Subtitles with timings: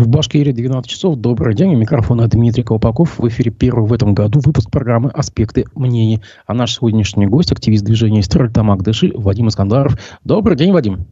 [0.00, 1.16] В Башкирии 12 часов.
[1.16, 1.74] Добрый день.
[1.74, 3.18] У микрофона Дмитрий Колпаков.
[3.18, 6.22] В эфире первый в этом году выпуск программы «Аспекты мнений».
[6.46, 9.98] А наш сегодняшний гость, активист движения Стерлитамак Дыши, Вадим Искандаров.
[10.24, 11.06] Добрый день, Вадим.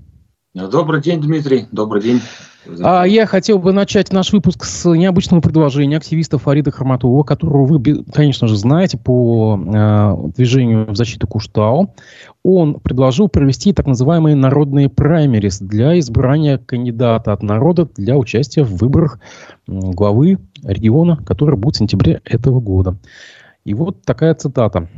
[0.54, 1.66] Добрый день, Дмитрий.
[1.72, 2.21] Добрый день.
[2.82, 8.04] А я хотел бы начать наш выпуск с необычного предложения активиста Фарида Харматова, которого вы,
[8.13, 11.95] конечно же, знаете по э, движению в защиту Куштау.
[12.42, 18.74] Он предложил провести так называемые народные праймерис для избрания кандидата от народа для участия в
[18.77, 19.19] выборах
[19.66, 22.96] главы региона, который будет в сентябре этого года.
[23.68, 24.88] И вот такая цитата.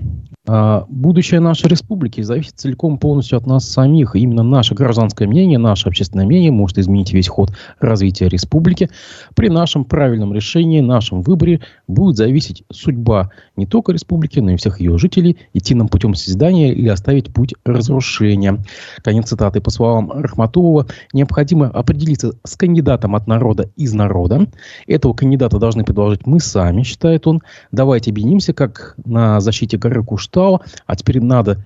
[0.48, 4.14] «А, «Будущее нашей республики зависит целиком полностью от нас самих.
[4.14, 8.88] именно наше гражданское мнение, наше общественное мнение может изменить весь ход развития республики.
[9.34, 14.80] При нашем правильном решении, нашем выборе будет зависеть судьба не только республики, но и всех
[14.80, 18.62] ее жителей, идти нам путем созидания или оставить путь разрушения».
[19.02, 19.60] Конец цитаты.
[19.60, 24.46] По словам Рахматулова, необходимо определиться с кандидатом от народа из народа.
[24.86, 27.40] Этого кандидата должны предложить мы сами, считает он.
[27.72, 31.64] Давайте объединимся как на защите горы Куштау, а теперь надо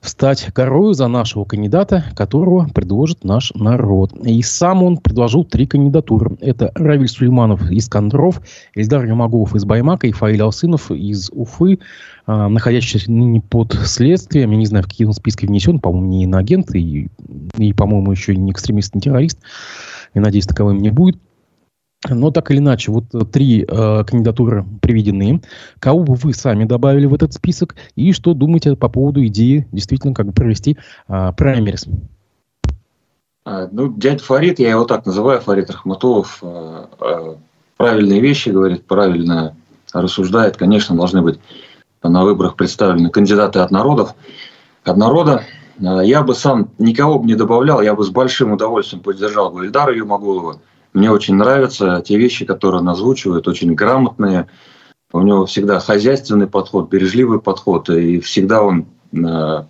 [0.00, 4.12] встать горою за нашего кандидата, которого предложит наш народ.
[4.24, 6.36] И сам он предложил три кандидатуры.
[6.40, 8.40] Это Равиль Сулейманов из Кондров,
[8.74, 11.78] Эльдар Юмагулов из Баймака и Фаиль Алсынов из Уфы,
[12.26, 14.50] э, находящийся ныне под следствием.
[14.50, 15.78] Я не знаю, в какие он списки внесен.
[15.78, 17.08] По-моему, не иноагент и,
[17.56, 19.38] и по-моему, еще не экстремист, не террорист.
[20.14, 21.18] И надеюсь, таковым не будет.
[22.08, 25.40] Но так или иначе, вот три э, кандидатуры приведены.
[25.78, 27.76] Кого бы вы сами добавили в этот список?
[27.96, 30.76] И что думаете по поводу идеи действительно как бы провести
[31.08, 31.86] э, праймерис?
[33.44, 37.34] А, ну, дядя Фарид, я его так называю, Фарид Рахматулов, э, э,
[37.76, 39.54] правильные вещи говорит, правильно
[39.92, 40.56] рассуждает.
[40.56, 41.38] Конечно, должны быть
[42.02, 44.14] на выборах представлены кандидаты от народов.
[44.84, 45.44] От народа
[45.78, 49.64] э, я бы сам никого бы не добавлял, я бы с большим удовольствием поддержал бы
[49.64, 50.60] Ильдара Юмагулова,
[50.94, 54.48] мне очень нравятся те вещи, которые он озвучивает, очень грамотные.
[55.12, 59.64] У него всегда хозяйственный подход, бережливый подход, и всегда он э,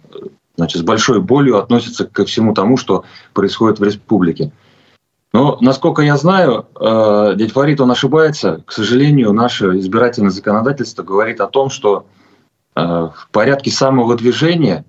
[0.57, 4.53] значит, с большой болью относится ко всему тому, что происходит в республике.
[5.33, 8.63] Но, насколько я знаю, э, дядь Фарид, он ошибается.
[8.67, 12.07] К сожалению, наше избирательное законодательство говорит о том, что
[12.77, 14.85] э, в порядке самовыдвижения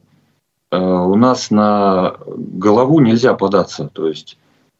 [0.71, 3.89] у нас на голову нельзя податься.
[3.93, 4.37] То есть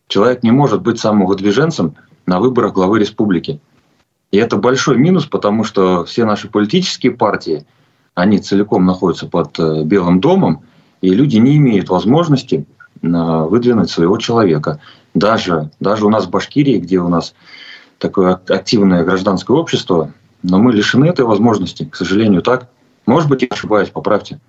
[0.08, 1.96] Человек не может быть самовыдвиженцем
[2.26, 3.60] на выборах главы республики.
[4.32, 7.66] И это большой минус, потому что все наши политические партии,
[8.14, 10.64] они целиком находятся под э, Белым домом,
[11.02, 12.66] и люди не имеют возможности
[13.02, 14.80] э, выдвинуть своего человека.
[15.14, 17.34] Даже, даже у нас в Башкирии, где у нас
[17.98, 20.12] такое активное гражданское общество,
[20.44, 22.70] но мы лишены этой возможности, к сожалению, так.
[23.06, 24.40] Может быть, я ошибаюсь, поправьте.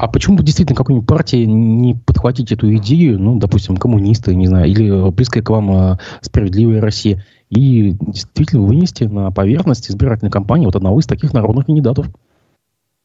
[0.00, 4.66] А почему бы действительно какой-нибудь партии не подхватить эту идею, ну, допустим, коммунисты, не знаю,
[4.66, 10.74] или близкая к вам э, справедливая Россия, и действительно вынести на поверхность избирательной кампании вот
[10.74, 12.06] одного из таких народных кандидатов?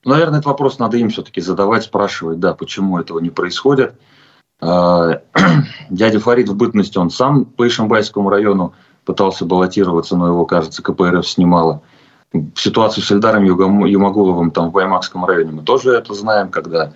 [0.06, 3.95] Наверное, этот вопрос надо им все-таки задавать, спрашивать, да, почему этого не происходит.
[4.62, 5.19] А,
[5.89, 8.73] дядя Фарид в бытности, он сам по Ишимбайскому району
[9.03, 11.81] пытался баллотироваться, но его, кажется, КПРФ снимало
[12.56, 16.94] ситуацию с Эльдаром Юмагуловым там в Баймакском районе мы тоже это знаем, когда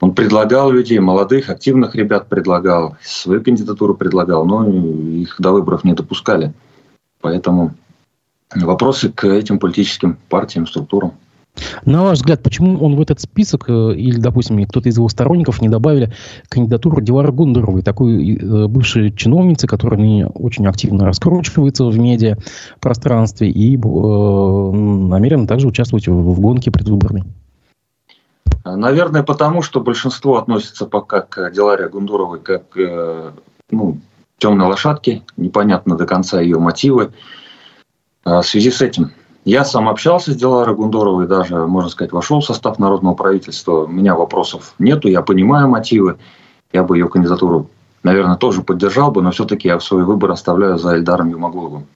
[0.00, 5.92] он предлагал людей, молодых, активных ребят предлагал, свою кандидатуру предлагал, но их до выборов не
[5.92, 6.54] допускали.
[7.20, 7.74] Поэтому
[8.54, 11.12] вопросы к этим политическим партиям, структурам.
[11.84, 15.60] На ваш взгляд, почему он в этот список, э, или, допустим, кто-то из его сторонников
[15.60, 16.12] не добавили
[16.48, 22.36] кандидатуру Дилары Гундеровой, такой э, бывшей чиновницы, которая очень активно раскручивается в медиа
[22.80, 27.24] пространстве и э, намерена также участвовать в, в гонке предвыборной?
[28.64, 33.30] Наверное, потому что большинство относится пока к Диларе Гундуровой как э,
[33.70, 33.98] ну,
[34.38, 37.12] темной лошадке, непонятно до конца ее мотивы.
[38.24, 39.12] А в связи с этим
[39.44, 43.84] я сам общался с Диларой Гундоровой, даже, можно сказать, вошел в состав народного правительства.
[43.84, 46.18] У меня вопросов нету, я понимаю мотивы.
[46.72, 47.68] Я бы ее кандидатуру,
[48.02, 51.86] наверное, тоже поддержал бы, но все-таки я свой выбор оставляю за Эльдаром Юмагуловым.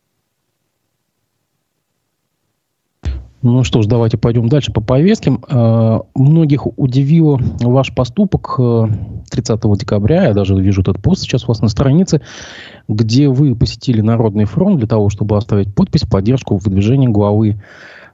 [3.44, 5.38] Ну что ж, давайте пойдем дальше по повестке.
[5.50, 8.58] Э, многих удивил ваш поступок
[9.30, 10.28] 30 э, декабря.
[10.28, 12.22] Я даже вижу этот пост сейчас у вас на странице,
[12.88, 17.60] где вы посетили Народный фронт для того, чтобы оставить подпись в поддержку выдвижения главы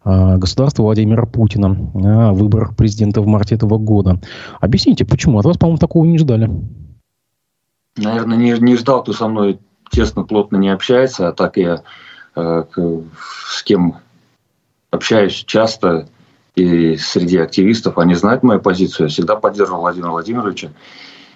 [0.04, 4.20] э, государства Владимира Путина на выборах президента в марте этого года.
[4.60, 5.38] Объясните, почему?
[5.38, 6.50] От вас, по-моему, такого не ждали.
[7.96, 9.60] Наверное, не, не ждал, кто со мной
[9.92, 11.82] тесно, плотно не общается, а так я
[12.34, 12.64] э,
[13.48, 13.94] с кем
[14.90, 16.08] общаюсь часто
[16.54, 19.06] и среди активистов, они знают мою позицию.
[19.06, 20.70] Я всегда поддерживал Владимира Владимировича.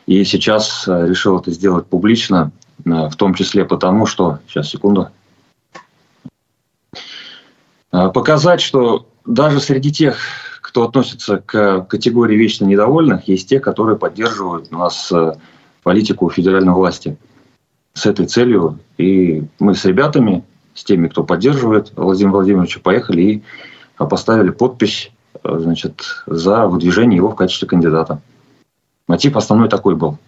[0.06, 2.50] И сейчас э, решил это сделать публично,
[2.84, 4.40] в том числе потому, что...
[4.48, 5.08] Сейчас, секунду.
[7.90, 10.18] Показать, что даже среди тех,
[10.60, 15.12] кто относится к категории вечно недовольных, есть те, которые поддерживают у нас
[15.84, 17.16] политику федеральной власти
[17.92, 18.80] с этой целью.
[18.98, 20.42] И мы с ребятами,
[20.74, 23.42] с теми, кто поддерживает Владимира Владимировича, поехали и
[23.96, 25.10] поставили подпись
[25.42, 28.20] значит, за выдвижение его в качестве кандидата.
[29.08, 30.18] Мотив основной такой был.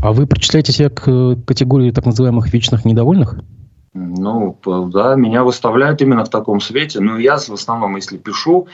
[0.00, 3.36] А вы причисляете себя к категории так называемых вечных недовольных?
[3.94, 4.58] Ну,
[4.92, 7.00] да, меня выставляют именно в таком свете.
[7.00, 8.68] Но я в основном, если пишу,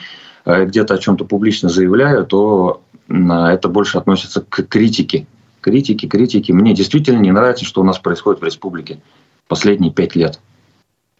[0.44, 5.26] э, где-то о чем-то публично заявляю, то это больше относится к критике.
[5.60, 6.50] Критики, критики.
[6.50, 9.00] Мне действительно не нравится, что у нас происходит в республике
[9.46, 10.40] последние пять лет.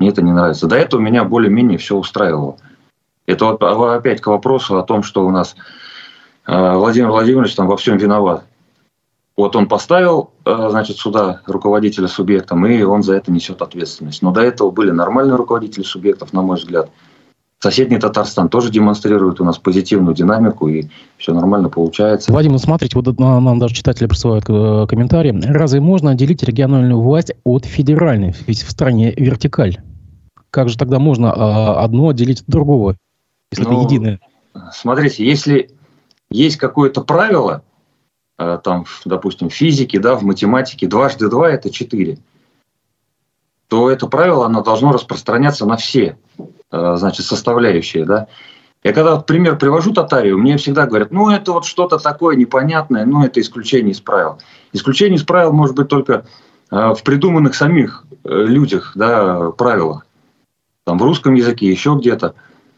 [0.02, 0.66] Мне это не нравится.
[0.66, 2.56] До этого меня более-менее все устраивало.
[3.24, 5.54] Это вот опять к вопросу о том, что у нас
[6.44, 8.42] э, Владимир Владимирович там во всем виноват.
[9.36, 14.22] Вот он поставил, э, значит, сюда руководителя субъектом, и он за это несет ответственность.
[14.22, 16.90] Но до этого были нормальные руководители субъектов, на мой взгляд.
[17.60, 22.32] Соседний Татарстан тоже демонстрирует у нас позитивную динамику, и все нормально получается.
[22.32, 25.40] Вадим, ну смотрите, вот нам даже читатели присылают э, комментарии.
[25.46, 28.34] Разве можно отделить региональную власть от федеральной?
[28.48, 29.78] Ведь в стране вертикаль.
[30.52, 32.96] Как же тогда можно а, одно отделить от другого?
[33.52, 34.20] если ну, это единое?
[34.72, 35.70] Смотрите, если
[36.30, 37.62] есть какое-то правило,
[38.38, 42.18] э, там, допустим, в физике, да, в математике, дважды два– это четыре,
[43.68, 46.18] то это правило, оно должно распространяться на все,
[46.70, 48.26] э, значит, составляющие, да.
[48.84, 53.06] Я когда вот пример привожу татарию, мне всегда говорят, ну, это вот что-то такое непонятное,
[53.06, 54.38] ну, это исключение из правил.
[54.74, 56.26] Исключение из правил может быть только
[56.70, 60.06] э, в придуманных самих людях, да, правилах.
[60.84, 62.34] Там в русском языке, еще где-то.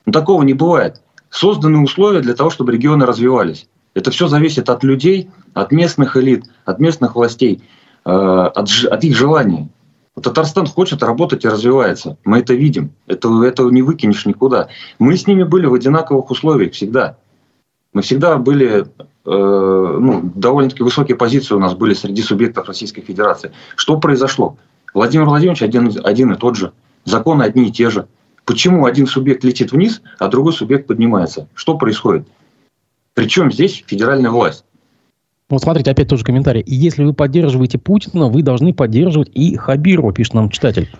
[0.07, 1.01] Но такого не бывает.
[1.31, 3.67] Созданы условия для того, чтобы регионы развивались.
[3.95, 7.63] Это все зависит от людей, от местных элит, от местных властей,
[8.05, 9.69] э, от, от их желаний.
[10.21, 12.19] Татарстан хочет работать и развивается.
[12.25, 12.93] Мы это видим.
[13.07, 14.69] Это, этого не выкинешь никуда.
[14.99, 17.17] Мы с ними были в одинаковых условиях всегда.
[17.93, 18.87] Мы всегда были, э,
[19.25, 23.53] ну, довольно-таки высокие позиции у нас были среди субъектов Российской Федерации.
[23.77, 24.57] Что произошло?
[24.93, 26.73] Владимир Владимирович один, один и тот же.
[27.05, 28.07] Законы одни и те же.
[28.45, 31.49] Почему один субъект летит вниз, а другой субъект поднимается?
[31.55, 32.27] Что происходит?
[33.15, 34.65] Причем здесь федеральная власть?
[35.49, 36.63] Вот смотрите, опять тоже комментарий.
[36.63, 40.91] И если вы поддерживаете Путина, вы должны поддерживать и Хабирова, пишет нам читатель.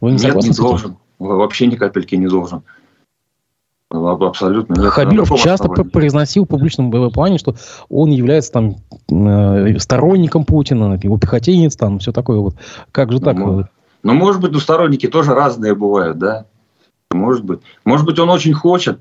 [0.00, 0.96] Вы не Нет, не должен.
[1.18, 2.62] Вообще ни капельки не должен.
[3.90, 4.90] Абсолютно нет.
[4.90, 5.90] Хабиров часто основании.
[5.90, 7.54] произносил в публичном плане, что
[7.88, 8.76] он является там
[9.08, 12.56] э, сторонником Путина, его пехотинец, там все такое вот.
[12.90, 13.36] Как же так?
[13.36, 13.66] Ну,
[14.04, 16.46] ну, может быть, у сторонники тоже разные бывают, да?
[17.10, 17.60] Может быть.
[17.84, 19.00] Может быть, он очень хочет,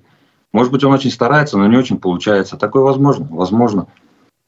[0.53, 2.57] может быть, он очень старается, но не очень получается.
[2.57, 3.87] Такое возможно, возможно.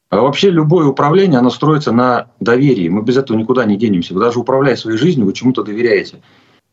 [0.09, 2.87] А вообще любое управление, оно строится на доверии.
[2.87, 4.13] Мы без этого никуда не денемся.
[4.13, 6.21] Вы даже управляя своей жизнью, вы чему-то доверяете.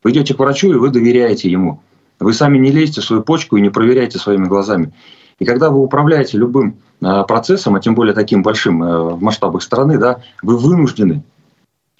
[0.05, 1.81] Вы идете к врачу, и вы доверяете ему.
[2.21, 4.93] Вы сами не лезете в свою почку и не проверяете своими глазами.
[5.39, 9.63] И когда вы управляете любым а, процессом, а тем более таким большим а, в масштабах
[9.63, 11.25] страны, да, вы вынуждены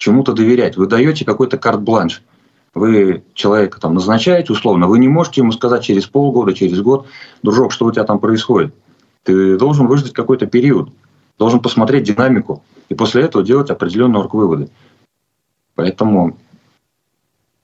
[0.03, 0.75] чему-то доверять.
[0.77, 2.21] Вы даете какой-то карт-бланш
[2.73, 7.05] вы человека там назначаете условно, вы не можете ему сказать через полгода, через год,
[7.43, 8.73] дружок, что у тебя там происходит.
[9.23, 10.89] Ты должен выждать какой-то период,
[11.37, 14.69] должен посмотреть динамику и после этого делать определенные выводы.
[15.75, 16.37] Поэтому,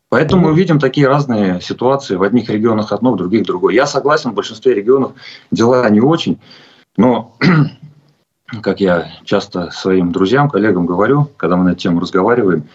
[0.10, 2.16] поэтому мы видим такие разные ситуации.
[2.16, 3.74] В одних регионах одно, в других другое.
[3.74, 5.14] Я согласен, в большинстве регионов
[5.52, 6.40] дела не очень,
[6.98, 7.36] но
[8.62, 12.68] как я часто своим друзьям, коллегам говорю, когда мы на эту тему разговариваем,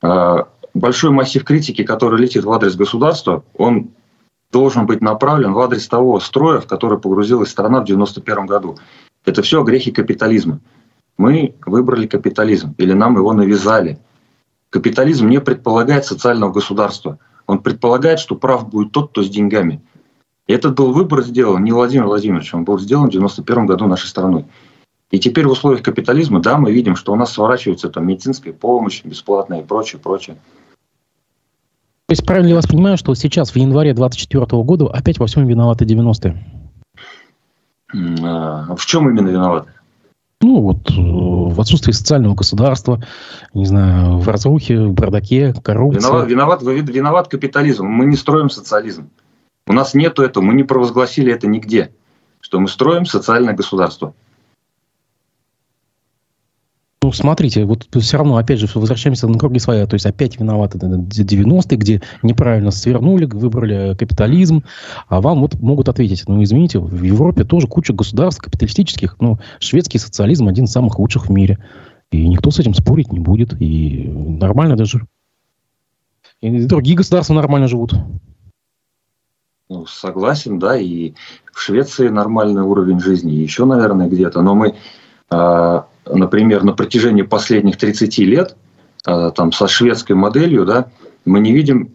[0.00, 3.90] а, большой массив критики, который летит в адрес государства, он
[4.50, 8.78] должен быть направлен в адрес того строя, в который погрузилась страна в 1991 году.
[9.24, 10.60] Это все грехи капитализма.
[11.16, 13.98] Мы выбрали капитализм, или нам его навязали.
[14.70, 17.18] Капитализм не предполагает социального государства.
[17.46, 19.82] Он предполагает, что прав будет тот, кто с деньгами.
[20.46, 24.08] И этот был выбор сделан не Владимир Владимирович, он был сделан в 1991 году нашей
[24.08, 24.46] страной.
[25.12, 29.04] И теперь в условиях капитализма, да, мы видим, что у нас сворачивается там медицинская помощь,
[29.04, 30.36] бесплатная и прочее, прочее.
[32.08, 35.46] То есть правильно я вас понимаю, что сейчас в январе 2024 года опять во всем
[35.46, 36.42] виноваты 90-е?
[38.22, 39.70] А в чем именно виноваты?
[40.40, 43.00] Ну, вот э, в отсутствии социального государства,
[43.52, 46.00] не знаю, в разрухе, в бардаке, коррупции.
[46.00, 47.86] Виноват, виноват, виноват капитализм.
[47.86, 49.10] Мы не строим социализм.
[49.66, 51.92] У нас нету этого, мы не провозгласили это нигде,
[52.40, 54.14] что мы строим социальное государство.
[57.02, 59.86] Ну, смотрите, вот все равно, опять же, возвращаемся на круги своя.
[59.86, 64.62] То есть, опять виноваты 90-е, где неправильно свернули, выбрали капитализм.
[65.08, 69.98] А вам вот могут ответить, ну, извините, в Европе тоже куча государств капиталистических, но шведский
[69.98, 71.58] социализм один из самых лучших в мире.
[72.12, 73.60] И никто с этим спорить не будет.
[73.60, 75.04] И нормально даже.
[76.40, 77.94] И другие государства нормально живут.
[79.68, 81.14] Ну, согласен, да, и
[81.52, 84.42] в Швеции нормальный уровень жизни, еще, наверное, где-то.
[84.42, 84.76] Но мы,
[85.30, 88.56] э, например, на протяжении последних 30 лет,
[89.06, 90.90] э, там, со шведской моделью, да,
[91.24, 91.90] мы не видим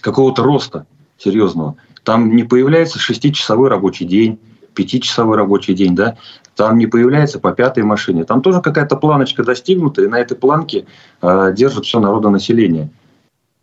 [0.00, 0.86] какого-то роста
[1.18, 1.76] серьезного.
[2.04, 4.38] Там не появляется шестичасовой рабочий день,
[4.74, 6.16] пятичасовой рабочий день, да,
[6.56, 8.24] там не появляется по пятой машине.
[8.24, 10.86] Там тоже какая-то планочка достигнута, и на этой планке
[11.22, 12.90] э, держит все народонаселение.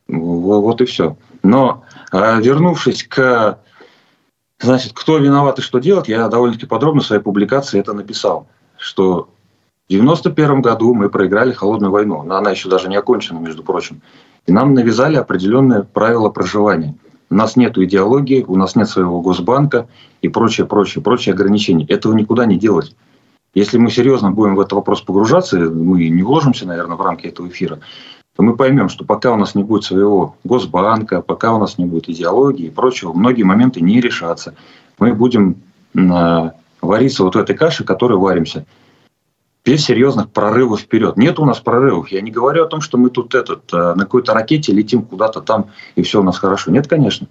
[0.08, 1.18] Вот и все.
[1.44, 3.60] Но э, вернувшись к,
[4.60, 8.48] значит, кто виноват и что делать, я довольно-таки подробно в своей публикации это написал,
[8.78, 9.30] что
[9.88, 14.02] в 91 году мы проиграли холодную войну, но она еще даже не окончена, между прочим.
[14.46, 16.96] И нам навязали определенные правила проживания.
[17.30, 19.88] У нас нет идеологии, у нас нет своего госбанка
[20.22, 21.86] и прочее, прочее, прочие ограничения.
[21.86, 22.96] Этого никуда не делать.
[23.54, 27.48] Если мы серьезно будем в этот вопрос погружаться, мы не вложимся, наверное, в рамки этого
[27.48, 27.80] эфира,
[28.36, 31.86] то мы поймем, что пока у нас не будет своего госбанка, пока у нас не
[31.86, 34.54] будет идеологии и прочего, многие моменты не решатся.
[35.00, 35.56] Мы будем
[36.82, 38.66] вариться вот в этой каше, в которой варимся
[39.68, 41.18] без серьезных прорывов вперед.
[41.18, 42.08] Нет у нас прорывов.
[42.08, 45.42] Я не говорю о том, что мы тут этот, э, на какой-то ракете летим куда-то
[45.42, 46.72] там, и все у нас хорошо.
[46.72, 47.28] Нет, конечно.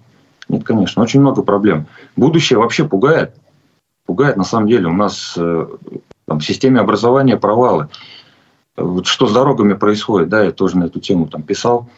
[0.47, 1.01] Нет, конечно.
[1.01, 1.87] Очень много проблем.
[2.15, 3.35] Будущее вообще пугает.
[4.05, 4.85] Пугает на самом деле.
[4.85, 5.67] У нас э,
[6.27, 7.89] там, в системе образования провалы.
[8.75, 11.89] Вот что с дорогами происходит, да, я тоже на эту тему там писал.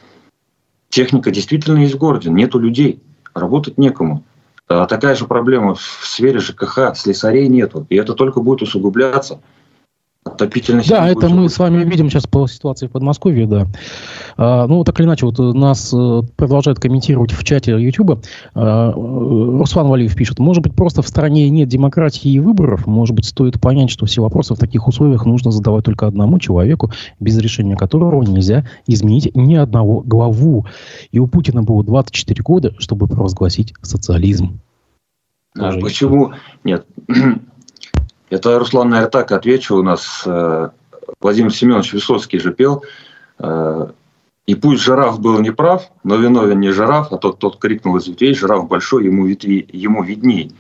[0.88, 3.04] Техника действительно есть в городе, нету людей,
[3.34, 4.24] работать некому.
[4.70, 7.88] А такая же проблема в сфере ЖКХ, слесарей нету.
[7.90, 9.42] И это только будет усугубляться
[10.26, 13.68] отопительный Да, это мы с вами видим сейчас по ситуации в Подмосковье, да.
[14.38, 18.24] А, ну, так или иначе, вот нас э, продолжают комментировать в чате YouTube.
[18.54, 23.26] А, Руслан Валиев пишет, может быть, просто в стране нет демократии и выборов, может быть,
[23.26, 27.76] стоит понять, что все вопросы в таких условиях нужно задавать только одному человеку, без решения
[27.76, 30.66] которого нельзя изменить ни одного главу.
[31.12, 34.60] И у Путина было 24 года, чтобы провозгласить социализм.
[35.58, 36.34] А почему?
[36.64, 36.86] Нет,
[38.30, 39.78] это, Руслан, наверное, так отвечу.
[39.78, 40.70] У нас э,
[41.20, 42.84] Владимир Семенович Высоцкий же пел.
[43.40, 43.88] Э,
[44.46, 48.34] и пусть жираф был неправ, но виновен не жираф, а тот, тот крикнул из ветвей,
[48.34, 50.52] жираф большой, ему, ветви, ему видней.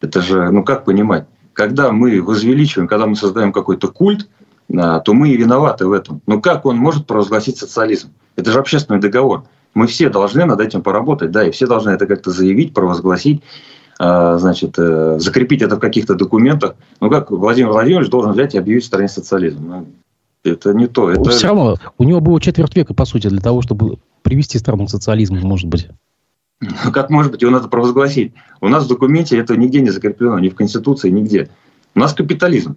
[0.00, 1.26] Это же, ну как понимать?
[1.52, 4.28] Когда мы возвеличиваем, когда мы создаем какой-то культ,
[4.68, 6.22] э, то мы и виноваты в этом.
[6.26, 8.12] Но как он может провозгласить социализм?
[8.36, 9.44] Это же общественный договор.
[9.74, 13.42] Мы все должны над этим поработать, да, и все должны это как-то заявить, провозгласить.
[14.04, 16.74] А, значит, э, закрепить это в каких-то документах.
[17.00, 19.64] Ну, как Владимир Владимирович должен взять и объявить в стране социализм.
[19.64, 19.86] Ну,
[20.42, 21.08] это не то.
[21.08, 21.30] Это...
[21.30, 24.90] Все равно, у него было четверть века, по сути, для того, чтобы привести страну к
[24.90, 25.88] социализму, может быть.
[26.60, 28.32] Ну, как может быть, его надо провозгласить.
[28.60, 31.48] У нас в документе это нигде не закреплено, ни в Конституции, нигде.
[31.94, 32.74] У нас капитализм.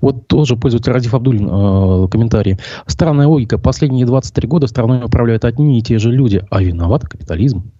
[0.00, 2.56] Вот тоже пользователь Радив Абдулин э, комментарий.
[2.86, 3.58] Странная логика.
[3.58, 7.70] Последние 23 года страной управляют одни и те же люди, а виноват капитализм.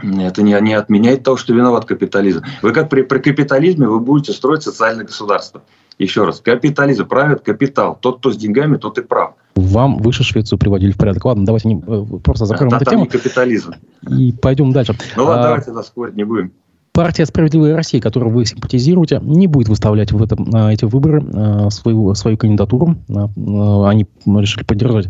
[0.00, 2.42] Это не, не отменяет того, что виноват капитализм.
[2.62, 5.62] Вы как при, при капитализме вы будете строить социальное государство.
[5.98, 7.98] Еще раз, капитализм правит капитал.
[8.00, 9.34] Тот, кто с деньгами, тот и прав.
[9.56, 11.24] Вам выше Швецию приводили в порядок.
[11.24, 13.06] Ладно, давайте не, э, просто закроем да, эту тему.
[13.06, 13.74] капитализм.
[14.08, 14.96] И пойдем дальше.
[15.16, 16.52] Ну ладно, а, давайте тогда спорить не будем
[16.98, 21.70] партия «Справедливая Россия», которую вы симпатизируете, не будет выставлять в этом, на эти выборы а,
[21.70, 22.96] свою, свою кандидатуру.
[23.08, 25.06] А, а, они решили поддержать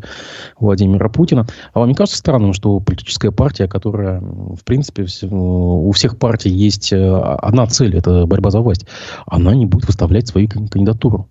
[0.61, 1.47] Владимира Путина.
[1.73, 6.93] А вам не кажется странным, что политическая партия, которая, в принципе, у всех партий есть
[6.93, 8.85] одна цель– это борьба за власть,
[9.27, 11.31] она не будет выставлять свою кандидатуру?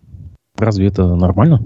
[0.58, 1.62] Разве это нормально?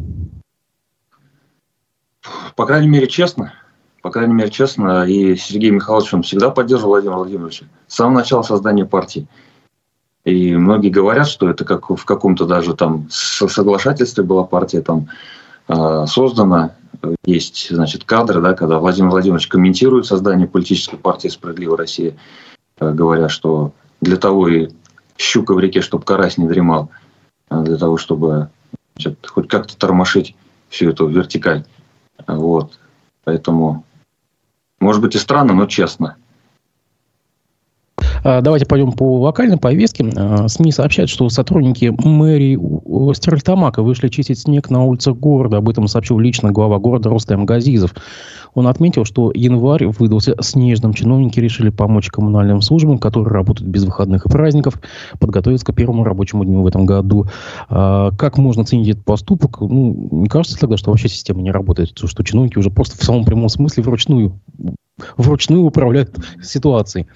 [2.58, 3.54] По крайней мере, честно
[4.02, 8.42] по крайней мере, честно, и Сергей Михайлович он всегда поддерживал Владимира Владимировича с самого начала
[8.42, 9.28] создания партии.
[10.24, 15.08] И многие говорят, что это как в каком-то даже там соглашательстве была партия там
[15.68, 16.76] э, создана.
[17.26, 22.16] Есть, значит, кадры, да, когда Владимир Владимирович комментирует создание политической партии «Справедливая Россия»,
[22.80, 24.70] э, говоря, что для того и
[25.18, 26.90] щука в реке, чтобы карась не дремал,
[27.50, 28.50] а для того, чтобы
[28.96, 30.36] значит, хоть как-то тормошить
[30.70, 31.66] всю эту вертикаль.
[32.28, 32.80] Вот.
[33.24, 33.86] Поэтому
[34.82, 36.18] может быть и странно, но честно.
[38.24, 40.06] А, давайте пойдем по локальной повестке.
[40.16, 42.60] А, СМИ сообщают, что сотрудники мэрии
[43.14, 45.58] Стерлитамака вышли чистить снег на улицах города.
[45.58, 47.96] Об этом сообщил лично глава города Рустем Газизов.
[48.54, 50.94] Он отметил, что январь выдался снежным.
[50.94, 54.80] Чиновники решили помочь коммунальным службам, которые работают без выходных и праздников,
[55.20, 57.26] подготовиться к первому рабочему дню в этом году.
[57.70, 59.62] А, как можно ценить этот поступок?
[59.62, 63.26] Ну, не кажется тогда, что вообще система не работает, что чиновники уже просто в самом
[63.26, 64.40] прямом смысле вручную,
[65.18, 67.08] вручную управляют ситуацией?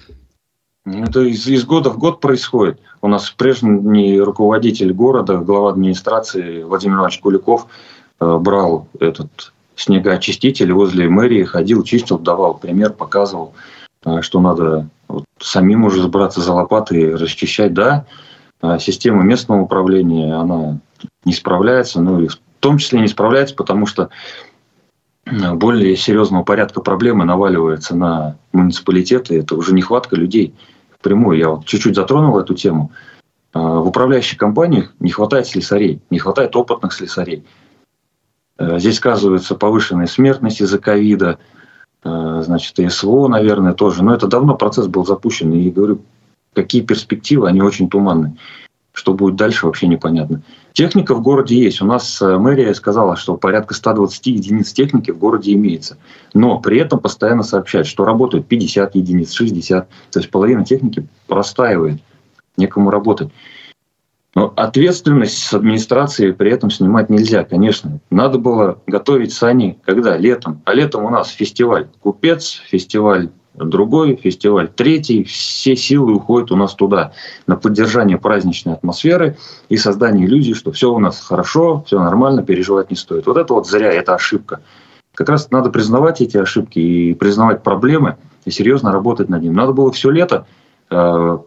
[0.86, 2.78] Это из, из года в год происходит.
[3.02, 7.66] У нас прежний руководитель города, глава администрации Владимир Иванович Куликов
[8.20, 13.52] э, брал этот снегоочиститель возле мэрии, ходил, чистил, давал пример, показывал,
[14.04, 17.74] э, что надо вот, самим уже забраться за лопаты и расчищать.
[17.74, 18.06] Да,
[18.62, 20.78] э, система местного управления, она
[21.24, 24.10] не справляется, ну и в том числе не справляется, потому что
[25.54, 29.36] более серьезного порядка проблемы наваливается на муниципалитеты.
[29.36, 30.54] Это уже нехватка людей
[31.06, 31.38] впрямую.
[31.38, 32.90] Я вот чуть-чуть затронул эту тему.
[33.52, 37.44] А, в управляющих компаниях не хватает слесарей, не хватает опытных слесарей.
[38.58, 41.38] Э, здесь сказывается повышенная смертность из-за ковида,
[42.04, 44.02] э, значит, и СВО, наверное, тоже.
[44.02, 45.52] Но это давно процесс был запущен.
[45.52, 46.00] И говорю,
[46.54, 48.36] какие перспективы, они очень туманны.
[48.96, 50.40] Что будет дальше, вообще непонятно.
[50.72, 51.82] Техника в городе есть.
[51.82, 55.98] У нас э, мэрия сказала, что порядка 120 единиц техники в городе имеется.
[56.32, 59.86] Но при этом постоянно сообщают, что работают 50 единиц, 60.
[60.12, 62.00] То есть половина техники простаивает.
[62.56, 63.28] Некому работать.
[64.34, 68.00] Но ответственность с администрации при этом снимать нельзя, конечно.
[68.08, 70.16] Надо было готовить сани когда?
[70.16, 70.62] Летом.
[70.64, 75.24] А летом у нас фестиваль «Купец», фестиваль другой фестиваль, третий.
[75.24, 77.12] Все силы уходят у нас туда,
[77.46, 79.36] на поддержание праздничной атмосферы
[79.68, 83.26] и создание иллюзии, что все у нас хорошо, все нормально, переживать не стоит.
[83.26, 84.60] Вот это вот зря, это ошибка.
[85.14, 89.54] Как раз надо признавать эти ошибки и признавать проблемы и серьезно работать над ним.
[89.54, 90.46] Надо было все лето
[90.90, 91.38] э,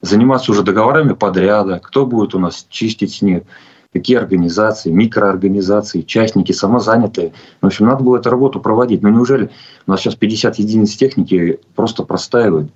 [0.00, 3.44] заниматься уже договорами подряда, кто будет у нас чистить снег,
[3.92, 7.32] какие организации, микроорганизации, частники, самозанятые.
[7.60, 9.02] В общем, надо было эту работу проводить.
[9.02, 9.50] Но неужели
[9.86, 12.70] у нас сейчас 50 единиц техники просто простаивают?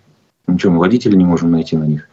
[0.47, 2.09] Ничего, мы водителей не можем найти на них,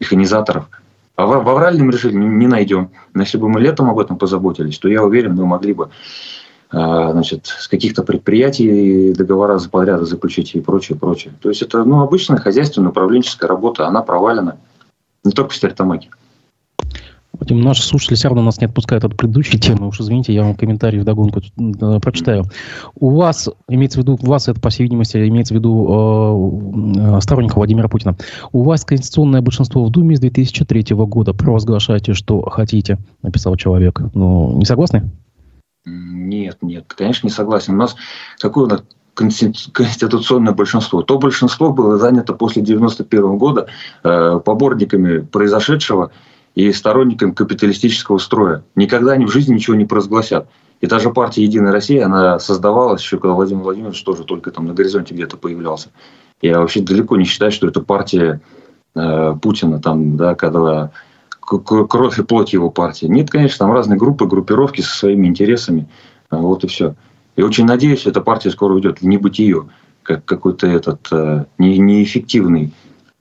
[0.00, 0.68] механизаторов.
[1.16, 2.90] А в, в авральном режиме не, найдем.
[3.14, 5.90] Но если бы мы летом об этом позаботились, то я уверен, мы могли бы
[6.70, 11.34] а, значит, с каких-то предприятий договора за подряда заключить и прочее, прочее.
[11.40, 14.58] То есть это ну, обычная хозяйственная управленческая работа, она провалена.
[15.24, 16.08] Не только в Стерлитамаке.
[17.32, 19.88] Вадим, наши слушатели все равно нас не отпускают от предыдущей темы.
[19.88, 22.44] Уж извините, я вам комментарий вдогонку э, прочитаю.
[22.96, 27.16] У вас, имеется в виду, у вас это, по всей видимости, имеется в виду э,
[27.16, 28.16] э сторонников Владимира Путина.
[28.52, 31.32] У вас конституционное большинство в Думе с 2003 года.
[31.32, 34.00] Провозглашайте, что хотите, написал человек.
[34.14, 35.10] Ну, не согласны?
[35.86, 37.74] Нет, нет, конечно, не согласен.
[37.74, 37.96] У нас
[38.38, 38.82] какое у нас
[39.14, 41.02] конституционное большинство.
[41.02, 43.66] То большинство было занято после 1991 года
[44.02, 46.10] э, поборниками произошедшего
[46.54, 48.64] и сторонниками капиталистического строя.
[48.74, 50.48] Никогда они в жизни ничего не провозгласят.
[50.80, 54.66] И та же партия «Единая Россия», она создавалась еще, когда Владимир Владимирович тоже только там
[54.66, 55.90] на горизонте где-то появлялся.
[56.40, 58.40] Я вообще далеко не считаю, что это партия
[58.94, 60.90] э, Путина, там, да, когда
[61.40, 63.06] кровь и плоть его партии.
[63.06, 65.88] Нет, конечно, там разные группы, группировки со своими интересами.
[66.30, 66.94] А вот и все.
[67.36, 69.68] И очень надеюсь, эта партия скоро уйдет в небытие,
[70.02, 72.72] как какой-то этот э, не, неэффективный,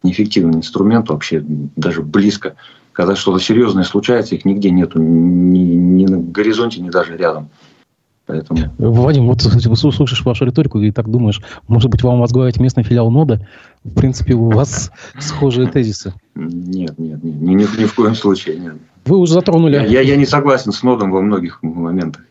[0.04, 2.56] неэффективный инструмент вообще, даже близко
[3.00, 7.50] когда что-то серьезное случается, их нигде нету, ни, ни на горизонте, ни даже рядом.
[8.26, 8.60] Поэтому...
[8.78, 13.48] Вадим, вот слушаешь вашу риторику и так думаешь, может быть, вам возглавить местный филиал нода?
[13.86, 16.14] В принципе, у вас схожие тезисы.
[16.36, 18.60] Нет, нет, нет, ни, ни, ни в коем случае.
[18.60, 18.74] Нет.
[19.06, 19.76] Вы уже затронули...
[19.76, 22.26] Я, я не согласен с нодом во многих моментах.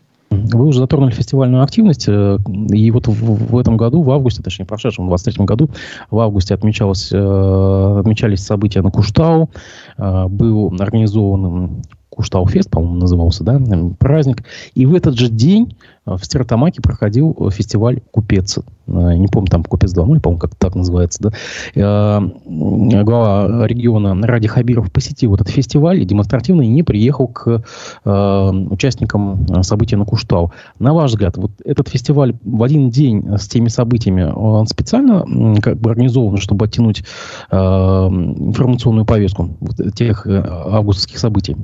[0.53, 2.39] Вы уже затронули фестивальную активность, э,
[2.71, 5.71] и вот в, в этом году, в августе, точнее, в прошедшем, в 23 году,
[6.11, 9.51] в августе отмечалось, э, отмечались события на Куштау,
[9.97, 11.83] э, был организован
[12.19, 13.61] Куштау-фест, по-моему, назывался, да,
[13.97, 14.43] праздник.
[14.75, 18.59] И в этот же день э, в Стерлитамаке проходил э, фестиваль «Купец».
[18.59, 21.31] Э, не помню, там «Купец 2.0», по-моему, как так называется,
[21.77, 22.23] да.
[22.45, 27.63] Глава региона Ради Хабиров посетил этот фестиваль и демонстративно не приехал к
[28.05, 30.51] участникам события на Куштау.
[30.81, 35.25] На ваш взгляд, вот этот фестиваль в один день с теми событиями, он специально
[35.61, 37.05] как бы организован, чтобы оттянуть
[37.53, 41.57] информационную повестку вот тех августовских событий?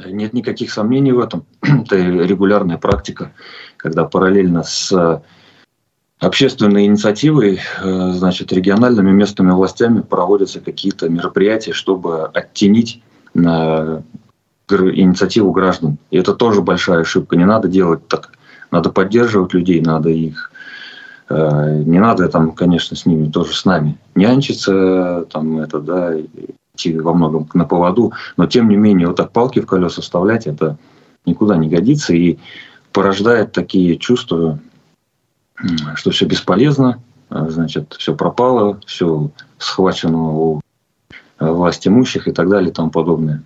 [0.00, 1.46] Нет никаких сомнений в этом.
[1.62, 3.32] Это регулярная практика,
[3.76, 5.22] когда параллельно с
[6.18, 13.02] общественной инициативой, э, значит, региональными местными властями проводятся какие-то мероприятия, чтобы оттенить
[13.34, 14.02] на
[14.70, 15.98] инициативу граждан.
[16.10, 17.36] И это тоже большая ошибка.
[17.36, 18.32] Не надо делать так.
[18.70, 20.50] Надо поддерживать людей, надо их
[21.28, 26.14] э, не надо там, конечно, с ними тоже с нами нянчиться, там это, да,
[26.74, 30.46] идти во многом на поводу, но тем не менее вот так палки в колеса вставлять,
[30.46, 30.76] это
[31.24, 32.38] никуда не годится и
[32.92, 34.58] порождает такие чувства,
[35.94, 40.60] что все бесполезно, а, значит, все пропало, все схвачено у
[41.38, 43.42] а, власть имущих и так далее и тому подобное.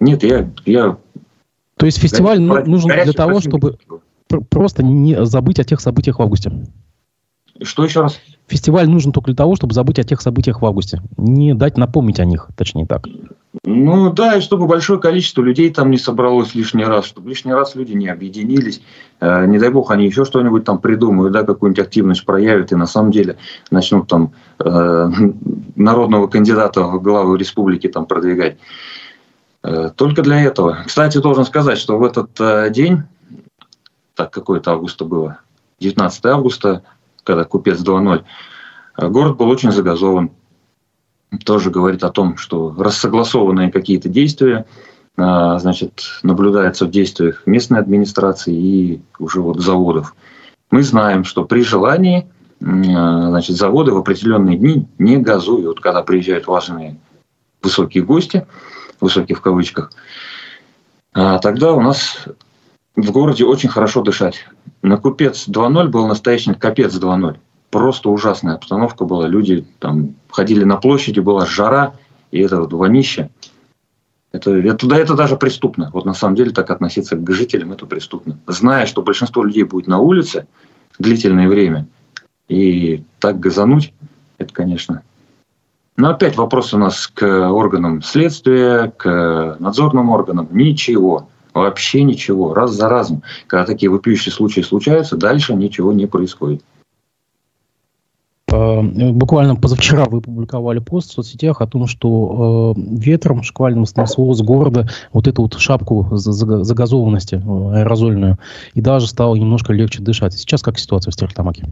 [0.00, 0.50] Нет, я...
[0.66, 0.98] я
[1.76, 3.78] То есть фестиваль горячий, нужен для того, чтобы
[4.50, 6.52] просто не забыть о тех событиях в августе?
[7.62, 8.18] Что еще раз?
[8.48, 11.00] Фестиваль нужен только для того, чтобы забыть о тех событиях в августе.
[11.16, 13.06] Не дать напомнить о них, точнее так.
[13.64, 17.76] Ну да, и чтобы большое количество людей там не собралось лишний раз, чтобы лишний раз
[17.76, 18.82] люди не объединились.
[19.20, 22.86] Э, не дай бог, они еще что-нибудь там придумают, да, какую-нибудь активность проявят и на
[22.86, 23.36] самом деле
[23.70, 25.10] начнут там э,
[25.76, 28.56] народного кандидата в главу республики там продвигать.
[29.62, 30.78] Э, только для этого.
[30.86, 33.04] Кстати, должен сказать, что в этот э, день,
[34.14, 35.38] так какое-то августа было,
[35.80, 36.82] 19 августа,
[37.24, 38.24] когда купец 2.0,
[38.98, 40.30] э, город был очень загазован.
[41.44, 44.66] Тоже говорит о том, что рассогласованные какие-то действия,
[45.16, 50.14] значит, наблюдаются в действиях местной администрации и уже вот заводов.
[50.70, 52.28] Мы знаем, что при желании
[52.60, 57.00] значит, заводы в определенные дни не газуют, когда приезжают важные
[57.62, 58.46] высокие гости–
[59.00, 59.92] высоких в кавычках,
[61.12, 62.26] а тогда у нас
[62.96, 64.46] в городе очень хорошо дышать.
[64.82, 67.38] На Купец 2.0 был настоящий Капец 2.0.
[67.70, 69.26] Просто ужасная обстановка была.
[69.26, 71.94] Люди там ходили на площади, была жара,
[72.30, 73.30] и это вот вонище.
[74.30, 75.90] Это, это, да, это даже преступно.
[75.92, 78.38] Вот на самом деле так относиться к жителям это преступно.
[78.46, 80.46] Зная, что большинство людей будет на улице
[80.98, 81.86] длительное время,
[82.48, 83.92] и так газануть,
[84.38, 85.02] это, конечно,
[85.96, 90.48] но опять вопрос у нас к органам следствия, к надзорным органам.
[90.50, 91.28] Ничего.
[91.54, 92.52] Вообще ничего.
[92.52, 93.22] Раз за разом.
[93.46, 96.62] Когда такие вопиющие случаи случаются, дальше ничего не происходит.
[98.52, 104.32] А, буквально позавчера вы публиковали пост в соцсетях о том, что э, ветром шквальным снесло
[104.34, 108.38] с города вот эту вот шапку загазованности э, аэрозольную,
[108.74, 110.34] и даже стало немножко легче дышать.
[110.34, 111.66] Сейчас как ситуация в Стерлитамаке?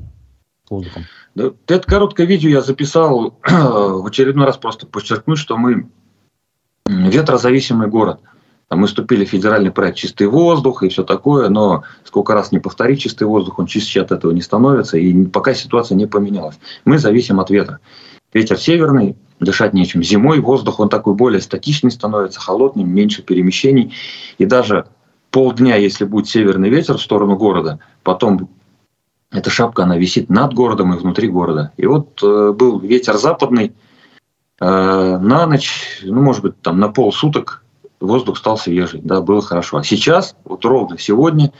[0.71, 1.05] воздухом?
[1.35, 5.88] Да, это короткое видео я записал в очередной раз просто подчеркнуть, что мы
[6.87, 8.21] ветрозависимый город.
[8.75, 13.01] Мы вступили в федеральный проект «Чистый воздух» и все такое, но сколько раз не повторить
[13.01, 16.59] чистый воздух, он чище от этого не становится, и пока ситуация не поменялась.
[16.85, 17.81] Мы зависим от ветра.
[18.33, 20.03] Ветер северный, дышать нечем.
[20.03, 23.93] Зимой воздух, он такой более статичный становится, холодным, меньше перемещений.
[24.39, 24.87] И даже
[25.31, 28.49] полдня, если будет северный ветер в сторону города, потом
[29.31, 31.73] эта шапка, она висит над городом и внутри города.
[31.77, 33.73] И вот э, был ветер западный,
[34.61, 37.62] э, на ночь, ну, может быть, там на полсуток
[38.03, 39.79] воздух стал свежий, да, было хорошо.
[39.79, 41.53] А сейчас, вот ровно сегодня,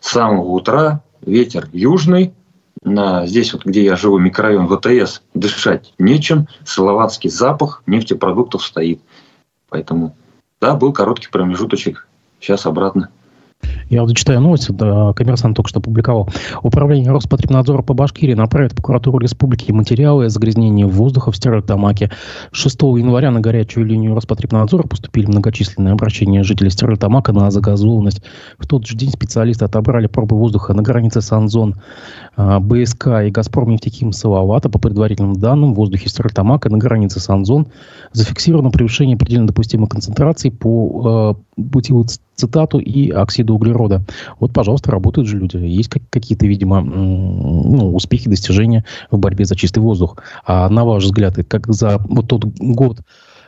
[0.00, 2.32] с самого утра ветер южный,
[2.82, 9.00] на, здесь вот, где я живу, микрорайон ВТС, дышать нечем, салаватский запах нефтепродуктов стоит.
[9.68, 10.16] Поэтому,
[10.60, 12.06] да, был короткий промежуточек,
[12.40, 13.10] сейчас обратно.
[13.90, 16.28] Я вот читаю новости, да, коммерсант только что опубликовал.
[16.62, 22.10] Управление Роспотребнадзора по Башкирии направит в прокуратуру республики материалы о загрязнении воздуха в Стерлитамаке.
[22.52, 28.22] 6 января на горячую линию Роспотребнадзора поступили многочисленные обращения жителей Стерлитамака на загазованность.
[28.58, 31.76] В тот же день специалисты отобрали пробы воздуха на границе Санзон,
[32.36, 34.68] а, БСК и Газпром нефтехим Салавата.
[34.68, 37.68] По предварительным данным, в воздухе Стерлитамака на границе Санзон
[38.12, 41.62] зафиксировано превышение предельно допустимой концентрации по э,
[42.38, 44.04] цитату и оксиду углерода.
[44.38, 45.56] Вот, пожалуйста, работают же люди.
[45.56, 50.16] Есть какие-то, видимо, ну, успехи, достижения в борьбе за чистый воздух.
[50.46, 53.00] А на ваш взгляд, как за вот тот год,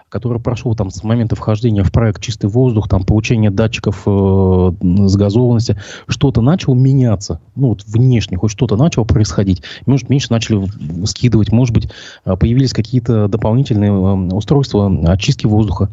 [0.09, 5.81] который прошел там с момента вхождения в проект «Чистый воздух», там, получение датчиков э, газованности,
[6.09, 9.63] что-то начало меняться, ну, вот внешне, хоть что-то начало происходить.
[9.87, 10.67] Может, меньше начали
[11.07, 11.91] скидывать, может быть,
[12.25, 15.89] э, появились какие-то дополнительные э, устройства очистки воздуха.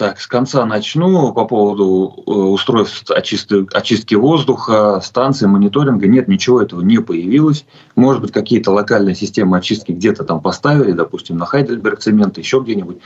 [0.00, 6.08] Так, с конца начну по поводу э, устройств очистки, очистки воздуха, станции мониторинга.
[6.08, 7.66] Нет, ничего этого не появилось.
[7.96, 12.96] Может быть, какие-то локальные системы очистки где-то там поставили, допустим, на Хайдельберг цемент, еще где-нибудь.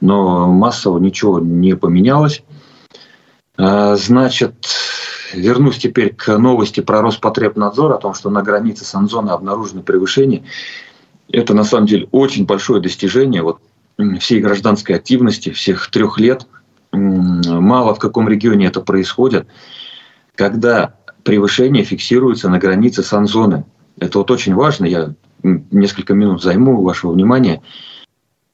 [0.00, 2.42] Но массово ничего не поменялось.
[3.58, 4.54] А, значит,
[5.34, 10.44] вернусь теперь к новости про Роспотребнадзор, о том, что на границе Санзона обнаружено превышение.
[11.30, 13.42] Это на самом деле очень большое достижение.
[13.42, 13.58] Вот
[14.20, 16.46] всей гражданской активности, всех трех лет.
[16.92, 19.46] Мало в каком регионе это происходит,
[20.34, 23.64] когда превышение фиксируется на границе санзоны.
[23.98, 27.62] Это вот очень важно, я несколько минут займу вашего внимания.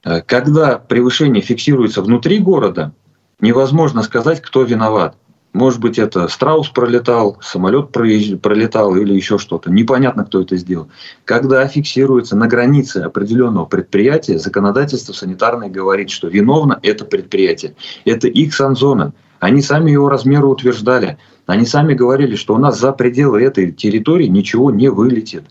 [0.05, 2.93] Э, когда превышение фиксируется внутри города,
[3.41, 5.17] невозможно сказать, кто виноват.
[5.55, 9.71] Может быть, это страус пролетал, самолет пролетал или еще что-то.
[9.71, 10.89] Непонятно, кто это сделал.
[11.25, 17.77] Когда фиксируется на границе определенного предприятия, законодательство санитарное говорит, что виновно это предприятие.
[18.05, 19.13] Это их санзона.
[19.39, 21.19] Они сами его размеры утверждали.
[21.47, 25.45] Они сами говорили, что у нас за пределы этой территории ничего не вылетит.